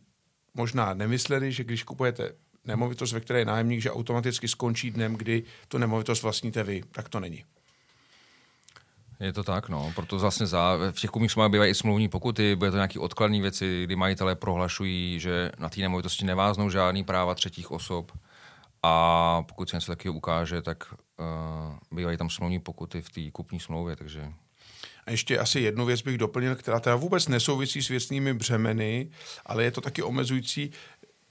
možná 0.55 0.95
nemysleli, 0.95 1.53
že 1.53 1.65
když 1.65 1.83
kupujete 1.83 2.33
nemovitost, 2.65 3.13
ve 3.13 3.21
které 3.21 3.39
je 3.39 3.45
nájemník, 3.45 3.81
že 3.81 3.93
automaticky 3.93 4.49
skončí 4.49 4.91
dnem, 4.91 5.15
kdy 5.15 5.43
tu 5.69 5.79
nemovitost 5.79 6.23
vlastníte 6.23 6.63
vy. 6.63 6.83
Tak 6.93 7.09
to 7.09 7.21
není. 7.21 7.45
Je 9.21 9.33
to 9.33 9.43
tak, 9.43 9.69
no. 9.69 9.93
Proto 9.95 10.19
vlastně 10.19 10.47
za, 10.47 10.77
v 10.91 11.01
těch 11.01 11.11
kumích 11.11 11.33
smlouvách 11.33 11.51
bývají 11.51 11.71
i 11.71 11.75
smluvní 11.75 12.09
pokuty, 12.09 12.57
bude 12.57 12.71
to 12.71 12.77
nějaké 12.77 12.99
odkladné 12.99 13.41
věci, 13.41 13.85
kdy 13.85 13.97
majitelé 13.97 14.35
prohlašují, 14.35 15.21
že 15.21 15.53
na 15.59 15.69
té 15.69 15.81
nemovitosti 15.81 16.25
neváznou 16.25 16.71
žádný 16.71 17.05
práva 17.05 17.35
třetích 17.35 17.71
osob. 17.71 18.13
A 18.83 19.43
pokud 19.43 19.71
se 19.71 19.77
něco 19.77 19.93
taky 19.93 20.09
ukáže, 20.09 20.63
tak 20.63 20.85
uh, 20.93 21.97
bývají 21.99 22.17
tam 22.17 22.31
smluvní 22.31 22.61
pokuty 22.61 23.03
v 23.03 23.11
té 23.11 23.31
kupní 23.31 23.61
smlouvě, 23.61 23.97
takže... 23.97 24.33
A 25.07 25.11
ještě 25.11 25.39
asi 25.39 25.61
jednu 25.61 25.87
věc 25.87 26.03
bych 26.03 26.19
doplnil, 26.19 26.57
která 26.57 26.81
teda 26.81 26.97
vůbec 26.97 27.29
nesouvisí 27.29 27.83
s 27.83 27.89
věcnými 27.89 28.35
břemeny, 28.35 29.11
ale 29.47 29.65
je 29.65 29.71
to 29.71 29.81
taky 29.81 30.03
omezující. 30.03 30.71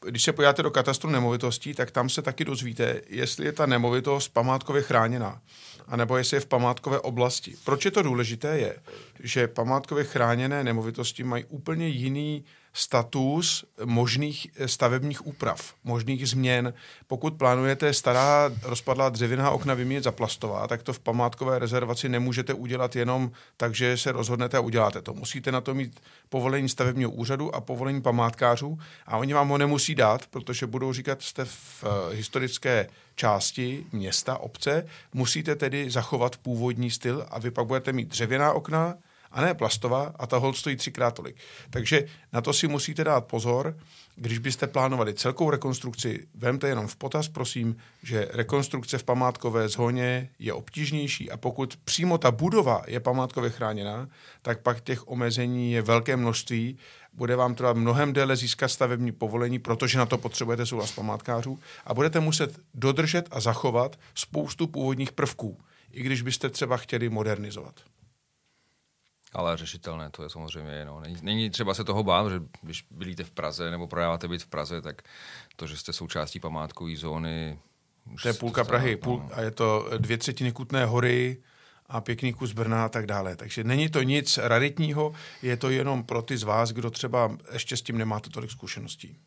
Když 0.10 0.24
se 0.24 0.34
podíváte 0.34 0.63
do 0.63 0.72
katastru 0.72 1.10
nemovitostí, 1.10 1.74
tak 1.74 1.92
tam 1.92 2.10
se 2.10 2.22
taky 2.22 2.46
dozvíte, 2.46 3.01
jestli 3.10 3.46
je 3.46 3.51
ta 3.51 3.66
nemovitost 3.66 4.27
památkově 4.27 4.82
chráněná, 4.82 5.41
anebo 5.88 6.17
jestli 6.17 6.38
je 6.38 6.41
v 6.41 6.45
památkové 6.45 7.00
oblasti. 7.00 7.56
Proč 7.63 7.86
je 7.86 7.91
to 7.91 8.02
důležité 8.02 8.58
je, 8.58 8.78
že 9.19 9.48
památkově 9.48 10.04
chráněné 10.04 10.63
nemovitosti 10.63 11.24
mají 11.24 11.45
úplně 11.45 11.88
jiný 11.88 12.45
status 12.80 13.66
možných 13.86 14.48
stavebních 14.66 15.28
úprav, 15.28 15.74
možných 15.84 16.30
změn. 16.30 16.74
Pokud 17.08 17.34
plánujete 17.34 17.94
stará 17.94 18.52
rozpadlá 18.63 19.10
dřevěná 19.10 19.52
okna 19.52 19.74
vyměnit 19.74 20.04
za 20.04 20.12
plastová, 20.12 20.68
tak 20.68 20.84
to 20.84 20.94
v 20.94 21.00
památkové 21.00 21.60
rezervaci 21.60 22.10
nemůžete 22.10 22.54
udělat 22.54 22.96
jenom 22.96 23.32
tak, 23.58 23.76
že 23.76 23.98
se 23.98 24.12
rozhodnete 24.12 24.58
a 24.58 24.60
uděláte 24.60 25.02
to. 25.02 25.13
Musíte 25.13 25.52
na 25.52 25.62
to 25.62 25.74
mít 25.74 26.00
povolení 26.30 26.70
stavebního 26.70 27.12
úřadu 27.12 27.56
a 27.56 27.62
povolení 27.62 28.02
památkářů 28.02 28.80
a 29.06 29.18
oni 29.18 29.34
vám 29.34 29.50
ho 29.50 29.58
nemusí 29.58 29.96
dát, 29.96 30.28
protože 30.28 30.68
budou 30.68 30.94
říkat, 30.94 31.22
jste 31.22 31.46
v 31.46 31.84
uh, 31.84 32.13
historické 32.13 32.88
části 33.16 33.86
města, 33.92 34.38
obce, 34.38 34.86
musíte 35.13 35.56
tedy 35.56 35.92
zachovat 35.92 36.38
původní 36.38 36.92
styl 36.92 37.26
a 37.30 37.40
vy 37.40 37.52
pak 37.52 37.66
budete 37.66 37.94
mít 37.94 38.08
dřevěná 38.08 38.54
okna, 38.54 38.96
a 39.32 39.42
ne 39.42 39.54
plastová 39.54 40.13
a 40.20 40.28
ta 40.28 40.38
hold 40.38 40.58
stojí 40.58 40.76
třikrát 40.76 41.12
tolik. 41.12 41.36
Takže 41.70 42.06
na 42.34 42.42
to 42.42 42.54
si 42.54 42.68
musíte 42.68 43.04
dát 43.04 43.26
pozor, 43.26 43.78
když 44.16 44.40
byste 44.40 44.68
plánovali 44.68 45.13
celkou 45.13 45.50
rekonstrukci, 45.50 46.28
vemte 46.36 46.68
jenom 46.68 46.88
v 46.88 46.96
potaz, 46.96 47.28
prosím, 47.28 47.78
že 48.04 48.28
rekonstrukce 48.34 48.98
v 48.98 49.04
památkové 49.04 49.70
zóně 49.70 50.30
je 50.40 50.54
obtížnější 50.54 51.32
a 51.32 51.38
pokud 51.38 51.76
přímo 51.84 52.18
ta 52.18 52.32
budova 52.32 52.82
je 52.88 53.00
památkově 53.00 53.50
chráněná, 53.50 54.10
tak 54.42 54.62
pak 54.62 54.82
těch 54.82 55.08
omezení 55.08 55.72
je 55.72 55.82
velké 55.82 56.18
množství, 56.18 56.78
bude 57.13 57.36
vám 57.36 57.56
trvat 57.56 57.78
mnohem 57.78 58.13
déle 58.13 58.36
získat 58.36 58.68
stavební 58.68 59.12
povolení, 59.12 59.60
protože 59.60 59.98
na 59.98 60.06
to 60.06 60.18
potřebujete 60.18 60.66
souhlas 60.66 60.92
památkářů 60.92 61.60
a 61.86 61.94
budete 61.94 62.20
muset 62.20 62.60
dodržet 62.74 63.28
a 63.32 63.40
zachovat 63.40 64.00
spoustu 64.16 64.68
původních 64.68 65.12
prvků, 65.12 65.60
i 65.92 66.04
když 66.04 66.22
byste 66.22 66.50
třeba 66.50 66.78
chtěli 66.78 67.10
modernizovat. 67.10 67.74
Ale 69.38 69.58
řešitelné 69.58 70.10
to 70.10 70.23
je 70.23 70.30
samozřejmě. 70.30 70.86
No. 70.86 71.00
Není, 71.00 71.17
není 71.21 71.50
třeba 71.50 71.73
se 71.73 71.84
toho 71.84 72.04
bát, 72.04 72.30
že 72.30 72.41
když 72.62 72.86
bydlíte 72.91 73.23
v 73.23 73.32
Praze 73.32 73.71
nebo 73.71 73.88
prodáváte 73.88 74.28
byt 74.28 74.43
v 74.43 74.47
Praze, 74.47 74.82
tak 74.82 75.02
to, 75.56 75.67
že 75.67 75.78
jste 75.78 75.93
součástí 75.93 76.39
památkové 76.39 76.95
zóny... 76.95 77.60
To 78.21 78.28
je 78.28 78.34
půlka 78.34 78.63
to 78.63 78.67
Prahy 78.67 78.95
půl, 78.95 79.19
no. 79.19 79.30
a 79.34 79.41
je 79.41 79.52
to 79.52 79.89
dvě 79.97 80.17
třetiny 80.17 80.52
Kutné 80.52 80.86
hory 80.86 81.38
a 81.86 82.02
pěkný 82.02 82.34
kus 82.34 82.52
Brna 82.52 82.86
a 82.86 82.89
tak 82.89 83.06
dále. 83.06 83.36
Takže 83.36 83.63
není 83.63 83.89
to 83.89 84.04
nic 84.04 84.38
raritního, 84.38 85.13
je 85.41 85.58
to 85.58 85.69
jenom 85.69 86.04
pro 86.04 86.21
ty 86.21 86.38
z 86.38 86.43
vás, 86.43 86.71
kdo 86.71 86.91
třeba 86.91 87.38
ještě 87.54 87.78
s 87.78 87.82
tím 87.82 87.97
nemáte 87.97 88.30
tolik 88.30 88.52
zkušeností. 88.52 89.17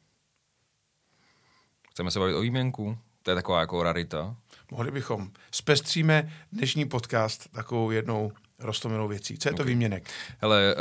Chceme 1.90 2.11
se 2.11 2.18
bavit 2.18 2.35
o 2.35 2.40
výměnku? 2.40 2.99
To 3.23 3.31
je 3.31 3.35
taková 3.35 3.61
jako 3.61 3.83
rarita. 3.83 4.37
Mohli 4.70 4.90
bychom. 4.90 5.31
Zpestříme 5.51 6.33
dnešní 6.53 6.88
podcast 6.88 7.49
takovou 7.53 7.90
jednou 7.90 8.33
rostomilou 8.61 9.09
věcí. 9.09 9.38
Co 9.38 9.49
je 9.49 9.53
to 9.53 9.62
okay. 9.62 9.73
výměnek? 9.73 10.11
Hele, 10.40 10.75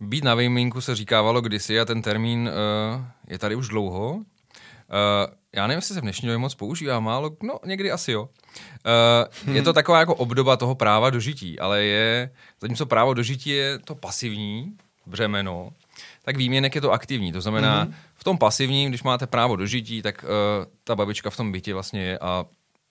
uh, 0.00 0.08
být 0.08 0.24
na 0.24 0.34
výměnku 0.34 0.80
se 0.80 0.94
říkávalo 0.94 1.40
kdysi 1.40 1.80
a 1.80 1.84
ten 1.84 2.02
termín 2.02 2.50
uh, 2.96 3.04
je 3.28 3.38
tady 3.38 3.54
už 3.54 3.68
dlouho. 3.68 4.14
Uh, 4.14 4.22
já 5.52 5.66
nevím, 5.66 5.78
jestli 5.78 5.94
se 5.94 6.00
v 6.00 6.02
dnešní 6.02 6.26
době 6.26 6.38
moc 6.38 6.54
používá, 6.54 7.00
málo, 7.00 7.36
no 7.42 7.58
někdy 7.64 7.90
asi 7.90 8.12
jo. 8.12 8.28
Uh, 9.46 9.54
je 9.54 9.62
to 9.62 9.72
taková 9.72 9.98
jako 10.00 10.14
obdoba 10.14 10.56
toho 10.56 10.74
práva 10.74 11.10
dožití, 11.10 11.58
ale 11.58 11.84
je, 11.84 12.30
zatímco 12.60 12.86
právo 12.86 13.14
dožití 13.14 13.50
je 13.50 13.78
to 13.78 13.94
pasivní 13.94 14.76
břemeno, 15.06 15.70
tak 16.24 16.36
výměnek 16.36 16.74
je 16.74 16.80
to 16.80 16.92
aktivní. 16.92 17.32
To 17.32 17.40
znamená, 17.40 17.86
mm-hmm. 17.86 17.94
v 18.14 18.24
tom 18.24 18.38
pasivním, 18.38 18.88
když 18.88 19.02
máte 19.02 19.26
právo 19.26 19.56
dožití, 19.56 20.02
tak 20.02 20.24
uh, 20.24 20.64
ta 20.84 20.96
babička 20.96 21.30
v 21.30 21.36
tom 21.36 21.52
bytě 21.52 21.74
vlastně 21.74 22.02
je 22.02 22.18
a 22.18 22.44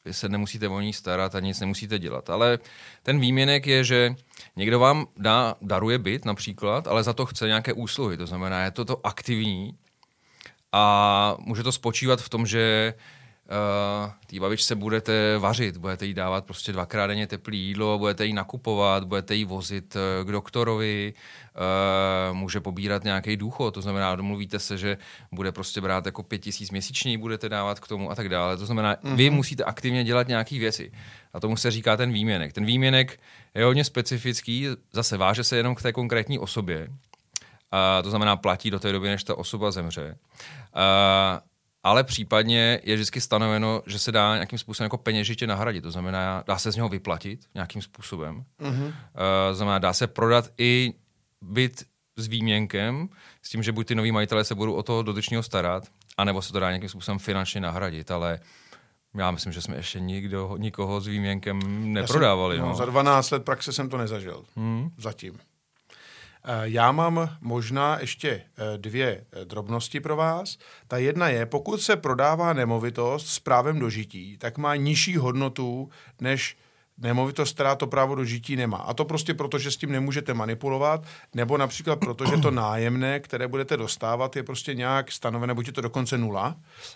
vy 0.05 0.13
se 0.13 0.29
nemusíte 0.29 0.67
o 0.67 0.79
ní 0.79 0.93
starat 0.93 1.35
a 1.35 1.39
nic 1.39 1.59
nemusíte 1.59 1.99
dělat. 1.99 2.29
Ale 2.29 2.59
ten 3.03 3.19
výměnek 3.19 3.67
je, 3.67 3.83
že 3.83 4.15
někdo 4.55 4.79
vám 4.79 5.07
dá, 5.17 5.55
daruje 5.61 5.97
byt 5.97 6.25
například, 6.25 6.87
ale 6.87 7.03
za 7.03 7.13
to 7.13 7.25
chce 7.25 7.47
nějaké 7.47 7.73
úsluhy. 7.73 8.17
To 8.17 8.27
znamená, 8.27 8.63
je 8.63 8.71
to 8.71 8.85
to 8.85 9.05
aktivní 9.05 9.77
a 10.71 11.35
může 11.39 11.63
to 11.63 11.71
spočívat 11.71 12.21
v 12.21 12.29
tom, 12.29 12.45
že 12.45 12.93
uh, 13.45 14.11
té 14.27 14.39
babičce 14.39 14.75
budete 14.75 15.37
vařit, 15.37 15.77
budete 15.77 16.05
jí 16.05 16.13
dávat 16.13 16.45
prostě 16.45 16.71
dvakrát 16.71 17.07
denně 17.07 17.27
teplé 17.27 17.55
jídlo, 17.55 17.97
budete 17.97 18.25
jí 18.25 18.33
nakupovat, 18.33 19.03
budete 19.03 19.35
jí 19.35 19.45
vozit 19.45 19.95
uh, 19.95 20.27
k 20.27 20.31
doktorovi, 20.31 21.13
uh, 22.29 22.37
může 22.37 22.59
pobírat 22.59 23.03
nějaký 23.03 23.37
důchod, 23.37 23.73
to 23.73 23.81
znamená, 23.81 24.15
domluvíte 24.15 24.59
se, 24.59 24.77
že 24.77 24.97
bude 25.31 25.51
prostě 25.51 25.81
brát 25.81 26.05
jako 26.05 26.23
pět 26.23 26.39
tisíc 26.39 26.71
měsíčně, 26.71 27.17
budete 27.17 27.49
dávat 27.49 27.79
k 27.79 27.87
tomu 27.87 28.11
a 28.11 28.15
tak 28.15 28.29
dále. 28.29 28.57
To 28.57 28.65
znamená, 28.65 28.95
mm-hmm. 28.95 29.15
vy 29.15 29.29
mhm. 29.29 29.35
musíte 29.35 29.63
aktivně 29.63 30.03
dělat 30.03 30.27
nějaké 30.27 30.59
věci. 30.59 30.91
A 31.33 31.39
tomu 31.39 31.57
se 31.57 31.71
říká 31.71 31.97
ten 31.97 32.11
výměnek. 32.11 32.53
Ten 32.53 32.65
výměnek 32.65 33.19
je 33.55 33.65
hodně 33.65 33.83
specifický, 33.83 34.67
zase 34.93 35.17
váže 35.17 35.43
se 35.43 35.57
jenom 35.57 35.75
k 35.75 35.81
té 35.81 35.93
konkrétní 35.93 36.39
osobě, 36.39 36.87
a 37.71 38.01
to 38.01 38.09
znamená 38.09 38.35
platí 38.35 38.71
do 38.71 38.79
té 38.79 38.91
doby, 38.91 39.07
než 39.07 39.23
ta 39.23 39.37
osoba 39.37 39.71
zemře. 39.71 40.17
A 40.73 41.41
ale 41.85 42.03
případně 42.03 42.79
je 42.83 42.95
vždycky 42.95 43.21
stanoveno, 43.21 43.81
že 43.85 43.99
se 43.99 44.11
dá 44.11 44.33
nějakým 44.33 44.59
způsobem 44.59 44.85
jako 44.85 44.97
peněžitě 44.97 45.47
nahradit. 45.47 45.81
To 45.81 45.91
znamená, 45.91 46.43
dá 46.47 46.57
se 46.57 46.71
z 46.71 46.75
něho 46.75 46.89
vyplatit 46.89 47.39
nějakým 47.55 47.81
způsobem. 47.81 48.43
Mm-hmm. 48.61 48.85
Uh, 48.85 48.93
znamená, 49.51 49.79
dá 49.79 49.93
se 49.93 50.07
prodat 50.07 50.45
i 50.57 50.93
byt 51.41 51.83
s 52.17 52.27
výměnkem, 52.27 53.09
s 53.41 53.49
tím, 53.49 53.63
že 53.63 53.71
buď 53.71 53.87
ty 53.87 53.95
noví 53.95 54.11
majitelé 54.11 54.43
se 54.43 54.55
budou 54.55 54.73
o 54.73 54.83
toho 54.83 55.03
dotyčního 55.03 55.43
starat, 55.43 55.83
anebo 56.17 56.41
se 56.41 56.53
to 56.53 56.59
dá 56.59 56.69
nějakým 56.69 56.89
způsobem 56.89 57.19
finančně 57.19 57.61
nahradit, 57.61 58.11
ale 58.11 58.39
já 59.15 59.31
myslím, 59.31 59.53
že 59.53 59.61
jsme 59.61 59.75
ještě 59.75 59.99
nikdo, 59.99 60.55
nikoho 60.57 61.01
s 61.01 61.07
výměnkem 61.07 61.59
neprodávali. 61.93 62.55
Jsem, 62.55 62.65
no, 62.65 62.69
no. 62.69 62.75
Za 62.75 62.85
12 62.85 63.31
let 63.31 63.45
praxe 63.45 63.73
jsem 63.73 63.89
to 63.89 63.97
nezažil. 63.97 64.43
Hmm. 64.55 64.89
Zatím. 64.97 65.39
Eh, 66.47 66.61
já 66.63 66.91
mám 66.91 67.37
možná 67.41 67.99
ještě 67.99 68.29
eh, 68.29 68.77
dvě 68.77 69.25
eh, 69.41 69.45
drobnosti 69.45 69.99
pro 69.99 70.15
vás. 70.15 70.57
Ta 70.87 70.97
jedna 70.97 71.29
je, 71.29 71.45
pokud 71.45 71.81
se 71.81 71.95
prodává 71.95 72.53
nemovitost 72.53 73.27
s 73.27 73.39
právem 73.39 73.79
dožití, 73.79 74.37
tak 74.37 74.57
má 74.57 74.75
nižší 74.75 75.17
hodnotu 75.17 75.89
než 76.21 76.57
nemovitost, 76.97 77.53
která 77.53 77.75
to 77.75 77.87
právo 77.87 78.15
dožití 78.15 78.55
nemá. 78.55 78.77
A 78.77 78.93
to 78.93 79.05
prostě 79.05 79.33
proto, 79.33 79.59
že 79.59 79.71
s 79.71 79.77
tím 79.77 79.91
nemůžete 79.91 80.33
manipulovat, 80.33 81.03
nebo 81.33 81.57
například 81.57 81.95
proto, 81.95 82.25
že 82.25 82.37
to 82.37 82.51
nájemné, 82.51 83.19
které 83.19 83.47
budete 83.47 83.77
dostávat, 83.77 84.35
je 84.35 84.43
prostě 84.43 84.73
nějak 84.73 85.11
stanovené, 85.11 85.53
buď 85.53 85.67
je 85.67 85.73
to 85.73 85.81
dokonce 85.81 86.17
nula, 86.17 86.55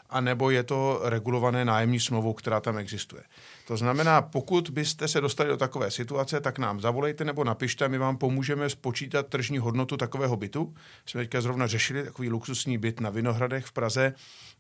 anebo 0.09 0.49
je 0.49 0.63
to 0.63 1.01
regulované 1.03 1.65
nájemní 1.65 1.99
smlouvou, 1.99 2.33
která 2.33 2.59
tam 2.59 2.77
existuje. 2.77 3.23
To 3.67 3.77
znamená, 3.77 4.21
pokud 4.21 4.69
byste 4.69 5.07
se 5.07 5.21
dostali 5.21 5.49
do 5.49 5.57
takové 5.57 5.91
situace, 5.91 6.41
tak 6.41 6.59
nám 6.59 6.79
zavolejte 6.79 7.25
nebo 7.25 7.43
napište, 7.43 7.89
my 7.89 7.97
vám 7.97 8.17
pomůžeme 8.17 8.69
spočítat 8.69 9.27
tržní 9.27 9.57
hodnotu 9.57 9.97
takového 9.97 10.37
bytu. 10.37 10.73
Jsme 11.05 11.21
teďka 11.21 11.41
zrovna 11.41 11.67
řešili 11.67 12.03
takový 12.03 12.29
luxusní 12.29 12.77
byt 12.77 12.99
na 12.99 13.09
Vinohradech 13.09 13.65
v 13.65 13.71
Praze, 13.71 14.13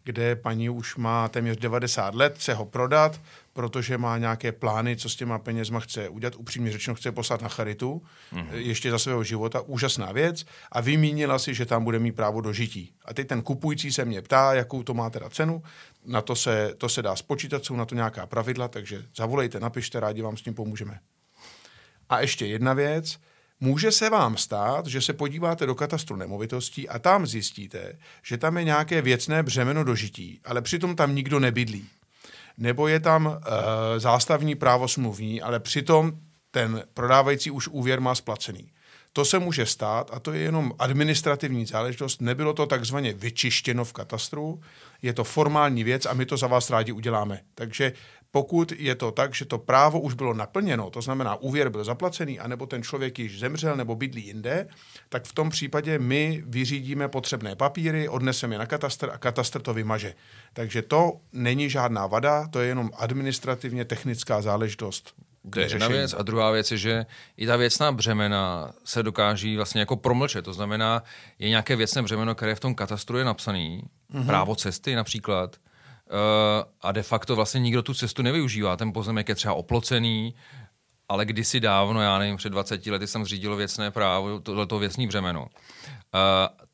kde 0.03 0.35
paní 0.35 0.69
už 0.69 0.95
má 0.95 1.27
téměř 1.27 1.57
90 1.57 2.15
let, 2.15 2.35
chce 2.35 2.53
ho 2.53 2.65
prodat, 2.65 3.21
protože 3.59 3.97
má 3.97 4.17
nějaké 4.17 4.51
plány, 4.51 4.97
co 4.97 5.09
s 5.09 5.15
těma 5.15 5.39
penězma 5.39 5.79
chce 5.79 6.09
udělat. 6.09 6.35
Upřímně 6.35 6.71
řečeno, 6.71 6.95
chce 6.95 7.11
poslat 7.11 7.41
na 7.41 7.49
charitu 7.49 8.01
mm-hmm. 8.33 8.47
ještě 8.53 8.91
za 8.91 8.99
svého 8.99 9.23
života. 9.23 9.61
Úžasná 9.61 10.11
věc. 10.11 10.45
A 10.71 10.81
vymínila 10.81 11.39
si, 11.39 11.53
že 11.53 11.65
tam 11.65 11.83
bude 11.83 11.99
mít 11.99 12.11
právo 12.11 12.41
do 12.41 12.53
žití. 12.53 12.93
A 13.05 13.13
teď 13.13 13.27
ten 13.27 13.41
kupující 13.41 13.91
se 13.91 14.05
mě 14.05 14.21
ptá, 14.21 14.53
jakou 14.53 14.83
to 14.83 14.93
má 14.93 15.09
teda 15.09 15.29
cenu. 15.29 15.63
Na 16.05 16.21
to 16.21 16.35
se, 16.35 16.73
to 16.77 16.89
se 16.89 17.01
dá 17.01 17.15
spočítat, 17.15 17.65
jsou 17.65 17.75
na 17.75 17.85
to 17.85 17.95
nějaká 17.95 18.25
pravidla, 18.25 18.67
takže 18.67 19.05
zavolejte, 19.15 19.59
napište, 19.59 19.99
rádi 19.99 20.21
vám 20.21 20.37
s 20.37 20.41
tím 20.41 20.53
pomůžeme. 20.53 20.99
A 22.09 22.21
ještě 22.21 22.45
jedna 22.45 22.73
věc. 22.73 23.19
Může 23.59 23.91
se 23.91 24.09
vám 24.09 24.37
stát, 24.37 24.87
že 24.87 25.01
se 25.01 25.13
podíváte 25.13 25.65
do 25.65 25.75
katastru 25.75 26.15
nemovitostí 26.15 26.89
a 26.89 26.99
tam 26.99 27.27
zjistíte, 27.27 27.97
že 28.23 28.37
tam 28.37 28.57
je 28.57 28.63
nějaké 28.63 29.01
věcné 29.01 29.43
břemeno 29.43 29.83
dožití, 29.83 30.39
ale 30.45 30.61
přitom 30.61 30.95
tam 30.95 31.15
nikdo 31.15 31.39
nebydlí 31.39 31.89
nebo 32.59 32.87
je 32.87 32.99
tam 32.99 33.25
uh, 33.25 33.33
zástavní 33.97 34.55
právo 34.55 34.87
smluvní, 34.87 35.41
ale 35.41 35.59
přitom 35.59 36.11
ten 36.51 36.83
prodávající 36.93 37.51
už 37.51 37.67
úvěr 37.67 38.01
má 38.01 38.15
splacený. 38.15 38.71
To 39.13 39.25
se 39.25 39.39
může 39.39 39.65
stát 39.65 40.11
a 40.13 40.19
to 40.19 40.33
je 40.33 40.41
jenom 40.41 40.73
administrativní 40.79 41.65
záležitost. 41.65 42.21
Nebylo 42.21 42.53
to 42.53 42.65
takzvaně 42.65 43.13
vyčištěno 43.13 43.85
v 43.85 43.93
katastru, 43.93 44.61
je 45.01 45.13
to 45.13 45.23
formální 45.23 45.83
věc 45.83 46.05
a 46.05 46.13
my 46.13 46.25
to 46.25 46.37
za 46.37 46.47
vás 46.47 46.69
rádi 46.69 46.91
uděláme. 46.91 47.41
Takže 47.55 47.93
pokud 48.31 48.71
je 48.71 48.95
to 48.95 49.11
tak, 49.11 49.35
že 49.35 49.45
to 49.45 49.57
právo 49.57 49.99
už 49.99 50.13
bylo 50.13 50.33
naplněno, 50.33 50.89
to 50.89 51.01
znamená 51.01 51.35
úvěr 51.35 51.69
byl 51.69 51.83
zaplacený, 51.83 52.39
anebo 52.39 52.65
ten 52.65 52.83
člověk 52.83 53.19
již 53.19 53.39
zemřel 53.39 53.75
nebo 53.75 53.95
bydlí 53.95 54.25
jinde, 54.25 54.67
tak 55.09 55.25
v 55.25 55.33
tom 55.33 55.49
případě 55.49 55.99
my 55.99 56.43
vyřídíme 56.45 57.07
potřebné 57.07 57.55
papíry, 57.55 58.09
odneseme 58.09 58.55
je 58.55 58.59
na 58.59 58.65
katastr 58.65 59.09
a 59.13 59.17
katastr 59.17 59.61
to 59.61 59.73
vymaže. 59.73 60.13
Takže 60.53 60.81
to 60.81 61.11
není 61.33 61.69
žádná 61.69 62.07
vada, 62.07 62.47
to 62.47 62.59
je 62.59 62.67
jenom 62.67 62.91
administrativně 62.97 63.85
technická 63.85 64.41
záležitost. 64.41 65.13
To 65.53 65.59
je 65.59 65.67
jedna 65.71 65.87
věc. 65.87 66.15
A 66.17 66.23
druhá 66.23 66.51
věc 66.51 66.71
je, 66.71 66.77
že 66.77 67.05
i 67.37 67.47
ta 67.47 67.55
věcná 67.55 67.91
břemena 67.91 68.71
se 68.85 69.03
dokáží 69.03 69.55
vlastně 69.55 69.79
jako 69.79 69.95
promlčet. 69.95 70.45
To 70.45 70.53
znamená, 70.53 71.03
je 71.39 71.49
nějaké 71.49 71.75
věcné 71.75 72.01
břemeno, 72.01 72.35
které 72.35 72.55
v 72.55 72.59
tom 72.59 72.75
katastru 72.75 73.17
je 73.17 73.25
napsané, 73.25 73.59
mm-hmm. 73.59 74.25
právo 74.25 74.55
cesty 74.55 74.95
například, 74.95 75.55
a 76.81 76.91
de 76.91 77.03
facto 77.03 77.35
vlastně 77.35 77.59
nikdo 77.59 77.83
tu 77.83 77.93
cestu 77.93 78.21
nevyužívá. 78.21 78.77
Ten 78.77 78.93
pozemek 78.93 79.29
je 79.29 79.35
třeba 79.35 79.53
oplocený, 79.53 80.35
ale 81.09 81.25
kdysi 81.25 81.59
dávno, 81.59 82.01
já 82.01 82.17
nevím, 82.17 82.37
před 82.37 82.49
20 82.49 82.85
lety 82.85 83.07
jsem 83.07 83.25
zřídil 83.25 83.55
věcné 83.55 83.91
právo, 83.91 84.39
tohleto 84.39 84.79
věcní 84.79 85.07
břemeno. 85.07 85.41
Uh, 85.41 85.47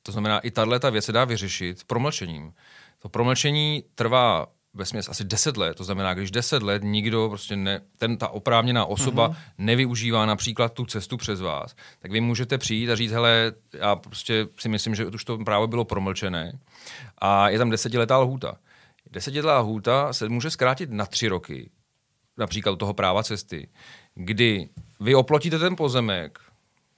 to 0.04 0.12
znamená, 0.12 0.39
i 0.39 0.52
tahle 0.52 0.80
ta 0.80 0.89
věc 0.89 1.06
se 1.06 1.12
dá 1.12 1.26
vyřešit 1.26 1.84
promlčením. 1.88 2.54
To 3.00 3.10
promlčení 3.10 3.84
trvá 3.95 4.48
ve 4.74 4.86
směs 4.86 5.10
asi 5.10 5.24
10 5.24 5.58
let, 5.58 5.78
to 5.78 5.84
znamená, 5.84 6.13
když 6.13 6.32
10 6.32 6.63
let 6.63 6.84
nikdo, 6.84 7.30
prostě 7.30 7.56
ne, 7.56 7.82
ten, 7.98 8.17
ta 8.17 8.28
oprávněná 8.28 8.86
osoba 8.86 9.30
mm-hmm. 9.30 9.36
nevyužívá 9.58 10.26
například 10.26 10.74
tu 10.74 10.86
cestu 10.86 11.17
přes 11.17 11.41
vás, 11.41 11.76
tak 12.00 12.12
vy 12.12 12.21
můžete 12.21 12.58
přijít 12.58 12.89
a 12.89 12.95
říct, 12.95 13.12
hele, 13.12 13.54
já 13.74 13.95
prostě 13.95 14.48
si 14.60 14.69
myslím, 14.69 14.95
že 14.95 15.06
už 15.06 15.24
to 15.24 15.38
právo 15.38 15.67
bylo 15.67 15.86
promlčené 15.86 16.60
a 17.17 17.50
je 17.50 17.58
tam 17.58 17.69
desetiletá 17.69 18.17
lhůta. 18.17 18.58
Desetiletá 19.15 19.60
hůta 19.60 20.13
se 20.13 20.30
může 20.30 20.49
zkrátit 20.49 20.91
na 20.91 21.06
tři 21.06 21.28
roky, 21.28 21.69
například 22.38 22.80
toho 22.80 22.93
práva 22.93 23.23
cesty, 23.23 23.67
kdy 24.15 24.69
vy 24.99 25.15
oplotíte 25.15 25.60
ten 25.60 25.75
pozemek 25.75 26.39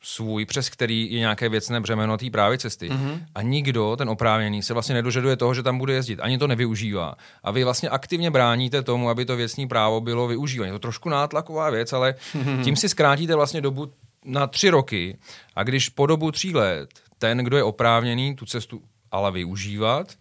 svůj, 0.01 0.45
přes 0.45 0.69
který 0.69 1.11
je 1.11 1.19
nějaké 1.19 1.49
věcné 1.49 1.81
břemeno 1.81 2.17
té 2.17 2.29
právě 2.29 2.57
cesty. 2.57 2.89
Mm-hmm. 2.89 3.19
A 3.35 3.41
nikdo, 3.41 3.95
ten 3.95 4.09
oprávněný, 4.09 4.63
se 4.63 4.73
vlastně 4.73 4.95
nedožaduje 4.95 5.35
toho, 5.35 5.53
že 5.53 5.63
tam 5.63 5.77
bude 5.77 5.93
jezdit. 5.93 6.19
Ani 6.19 6.37
to 6.37 6.47
nevyužívá. 6.47 7.15
A 7.43 7.51
vy 7.51 7.63
vlastně 7.63 7.89
aktivně 7.89 8.31
bráníte 8.31 8.83
tomu, 8.83 9.09
aby 9.09 9.25
to 9.25 9.35
věcní 9.35 9.67
právo 9.67 10.01
bylo 10.01 10.27
využívané. 10.27 10.69
Je 10.69 10.73
to 10.73 10.79
trošku 10.79 11.09
nátlaková 11.09 11.69
věc, 11.69 11.93
ale 11.93 12.15
mm-hmm. 12.33 12.63
tím 12.63 12.75
si 12.75 12.89
zkrátíte 12.89 13.35
vlastně 13.35 13.61
dobu 13.61 13.91
na 14.25 14.47
tři 14.47 14.69
roky. 14.69 15.17
A 15.55 15.63
když 15.63 15.89
po 15.89 16.05
dobu 16.05 16.31
tří 16.31 16.55
let 16.55 16.89
ten, 17.17 17.37
kdo 17.37 17.57
je 17.57 17.63
oprávněný 17.63 18.35
tu 18.35 18.45
cestu 18.45 18.81
ale 19.11 19.31
využívat, 19.31 20.13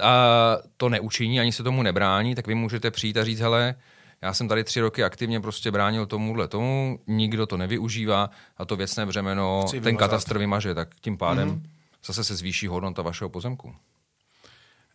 a 0.00 0.56
to 0.76 0.88
neučiní, 0.88 1.40
ani 1.40 1.52
se 1.52 1.62
tomu 1.62 1.82
nebrání, 1.82 2.34
tak 2.34 2.46
vy 2.46 2.54
můžete 2.54 2.90
přijít 2.90 3.16
a 3.16 3.24
říct, 3.24 3.40
hele, 3.40 3.74
já 4.22 4.34
jsem 4.34 4.48
tady 4.48 4.64
tři 4.64 4.80
roky 4.80 5.04
aktivně 5.04 5.40
prostě 5.40 5.70
bránil 5.70 6.06
tomuhle 6.06 6.48
tomu, 6.48 6.98
nikdo 7.06 7.46
to 7.46 7.56
nevyužívá 7.56 8.30
a 8.56 8.64
to 8.64 8.76
věcné 8.76 9.06
břemeno 9.06 9.62
Chci 9.66 9.76
ten 9.76 9.84
vymazat. 9.84 10.10
katastr 10.10 10.38
vymaže, 10.38 10.74
tak 10.74 10.88
tím 11.00 11.18
pádem 11.18 11.50
mm-hmm. 11.50 11.68
zase 12.04 12.24
se 12.24 12.36
zvýší 12.36 12.66
hodnota 12.66 13.02
vašeho 13.02 13.28
pozemku. 13.28 13.74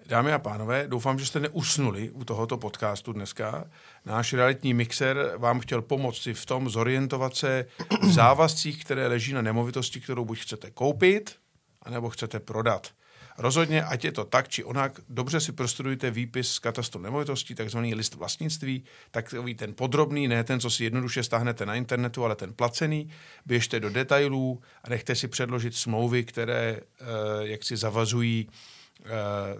Dámy 0.05 0.33
a 0.33 0.39
pánové, 0.39 0.87
doufám, 0.87 1.19
že 1.19 1.25
jste 1.25 1.39
neusnuli 1.39 2.09
u 2.09 2.23
tohoto 2.23 2.57
podcastu 2.57 3.13
dneska. 3.13 3.65
Náš 4.05 4.33
realitní 4.33 4.73
mixer 4.73 5.33
vám 5.37 5.59
chtěl 5.59 5.81
pomoci 5.81 6.33
v 6.33 6.45
tom 6.45 6.69
zorientovat 6.69 7.35
se 7.35 7.65
v 8.01 8.11
závazcích, 8.11 8.83
které 8.83 9.07
leží 9.07 9.33
na 9.33 9.41
nemovitosti, 9.41 10.01
kterou 10.01 10.25
buď 10.25 10.39
chcete 10.39 10.71
koupit, 10.71 11.35
anebo 11.81 12.09
chcete 12.09 12.39
prodat. 12.39 12.87
Rozhodně, 13.37 13.83
ať 13.83 14.03
je 14.05 14.11
to 14.11 14.25
tak 14.25 14.47
či 14.47 14.63
onak, 14.63 14.99
dobře 15.09 15.39
si 15.39 15.51
prostudujte 15.51 16.11
výpis 16.11 16.51
z 16.51 16.59
katastru 16.59 17.01
nemovitostí, 17.01 17.55
takzvaný 17.55 17.95
list 17.95 18.15
vlastnictví, 18.15 18.83
takový 19.11 19.55
ten 19.55 19.73
podrobný, 19.73 20.27
ne 20.27 20.43
ten, 20.43 20.59
co 20.59 20.69
si 20.69 20.83
jednoduše 20.83 21.23
stáhnete 21.23 21.65
na 21.65 21.75
internetu, 21.75 22.25
ale 22.25 22.35
ten 22.35 22.53
placený. 22.53 23.09
Běžte 23.45 23.79
do 23.79 23.89
detailů 23.89 24.61
a 24.83 24.89
nechte 24.89 25.15
si 25.15 25.27
předložit 25.27 25.75
smlouvy, 25.75 26.23
které 26.23 26.79
eh, 26.79 27.05
jak 27.41 27.63
si 27.63 27.77
zavazují 27.77 28.49
eh, 28.49 29.09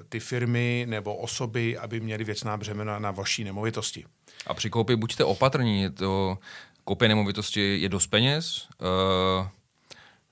ty 0.09 0.19
firmy 0.19 0.85
nebo 0.89 1.15
osoby, 1.15 1.77
aby 1.77 1.99
měly 1.99 2.23
věcná 2.23 2.57
břemena 2.57 2.99
na 2.99 3.11
vaší 3.11 3.43
nemovitosti. 3.43 4.05
A 4.47 4.53
při 4.53 4.69
koupi 4.69 4.95
buďte 4.95 5.23
opatrní, 5.23 5.89
to 5.89 6.37
koupě 6.83 7.07
nemovitosti 7.07 7.81
je 7.81 7.89
dost 7.89 8.07
peněz, 8.07 8.67
uh, 8.79 9.47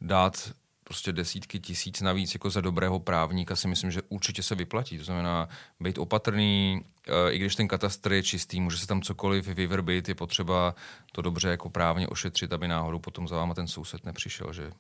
dát 0.02 0.52
prostě 0.88 1.14
desítky 1.14 1.60
tisíc 1.60 2.02
navíc 2.02 2.34
jako 2.34 2.50
za 2.50 2.62
dobrého 2.62 3.00
právníka 3.00 3.56
si 3.56 3.68
myslím, 3.68 3.92
že 3.92 4.02
určitě 4.10 4.44
se 4.44 4.56
vyplatí. 4.56 4.98
To 4.98 5.04
znamená 5.04 5.50
být 5.80 5.98
opatrný, 5.98 6.82
eh, 7.08 7.32
i 7.32 7.40
když 7.40 7.56
ten 7.56 7.68
katastr 7.68 8.14
je 8.14 8.24
čistý, 8.24 8.62
může 8.62 8.78
se 8.78 8.88
tam 8.88 9.02
cokoliv 9.02 9.48
vyvrbit, 9.48 10.10
je 10.10 10.16
potřeba 10.16 10.76
to 11.12 11.22
dobře 11.22 11.50
jako 11.50 11.70
právně 11.70 12.08
ošetřit, 12.08 12.54
aby 12.54 12.68
náhodou 12.68 13.00
potom 13.00 13.28
za 13.28 13.36
váma 13.36 13.54
ten 13.54 13.68
soused 13.68 14.06
nepřišel, 14.06 14.54
že 14.54 14.72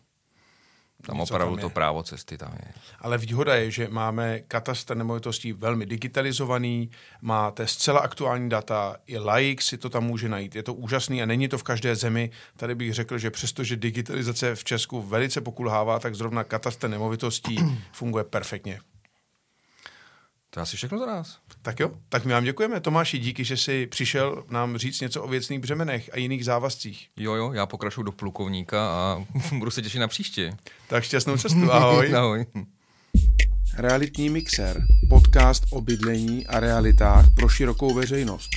tam 1.02 1.20
opravdu 1.20 1.56
tam 1.56 1.62
to 1.62 1.70
právo 1.70 2.04
cesty 2.04 2.38
tam 2.38 2.54
je. 2.54 2.74
Ale 3.00 3.18
výhoda 3.18 3.56
je, 3.56 3.72
že 3.72 3.88
máme 3.90 4.40
katastr 4.40 4.98
nemovitostí 4.98 5.54
velmi 5.54 5.86
digitalizovaný, 5.86 6.90
máte 7.22 7.68
zcela 7.68 8.00
aktuální 8.00 8.50
data, 8.50 8.96
i 9.08 9.18
laik 9.18 9.62
si 9.62 9.78
to 9.78 9.90
tam 9.90 10.04
může 10.04 10.30
najít. 10.30 10.56
Je 10.56 10.64
to 10.64 10.74
úžasný 10.74 11.24
a 11.24 11.26
není 11.26 11.48
to 11.48 11.58
v 11.58 11.64
každé 11.64 11.96
zemi. 11.96 12.30
Tady 12.58 12.76
bych 12.76 12.94
řekl, 12.94 13.18
že 13.18 13.32
přestože 13.32 13.76
digitalizace 13.76 14.56
v 14.56 14.64
Česku 14.64 15.02
velice 15.02 15.42
pokulhává, 15.42 16.00
tak 16.00 16.16
zrovna 16.16 16.44
katastr 16.44 16.88
nemovitostí 16.88 17.58
funguje 17.92 18.24
perfektně. 18.24 18.80
To 20.56 20.60
je 20.60 20.64
asi 20.64 20.78
všechno 20.78 21.00
za 21.00 21.06
nás. 21.06 21.38
Tak 21.62 21.80
jo, 21.80 21.92
tak 22.10 22.26
my 22.26 22.34
vám 22.34 22.44
děkujeme. 22.44 22.80
Tomáši, 22.80 23.20
díky, 23.20 23.44
že 23.44 23.58
jsi 23.58 23.88
přišel 23.88 24.44
nám 24.50 24.78
říct 24.78 25.02
něco 25.02 25.24
o 25.24 25.28
věcných 25.28 25.60
břemenech 25.60 26.10
a 26.14 26.18
jiných 26.18 26.46
závazcích. 26.46 27.10
Jo, 27.18 27.34
jo, 27.34 27.52
já 27.54 27.66
pokračuju 27.66 28.04
do 28.06 28.12
plukovníka 28.12 28.88
a 28.90 29.26
budu 29.58 29.72
se 29.72 29.82
těšit 29.82 30.02
na 30.02 30.08
příště. 30.08 30.54
Tak 30.88 31.04
šťastnou 31.04 31.38
cestu, 31.38 31.72
ahoj. 31.72 32.16
ahoj. 32.16 32.46
Realitní 33.78 34.30
mixer, 34.30 34.84
podcast 35.10 35.64
o 35.72 35.82
bydlení 35.82 36.48
a 36.48 36.60
realitách 36.60 37.26
pro 37.36 37.50
širokou 37.50 37.94
veřejnost. 37.94 38.50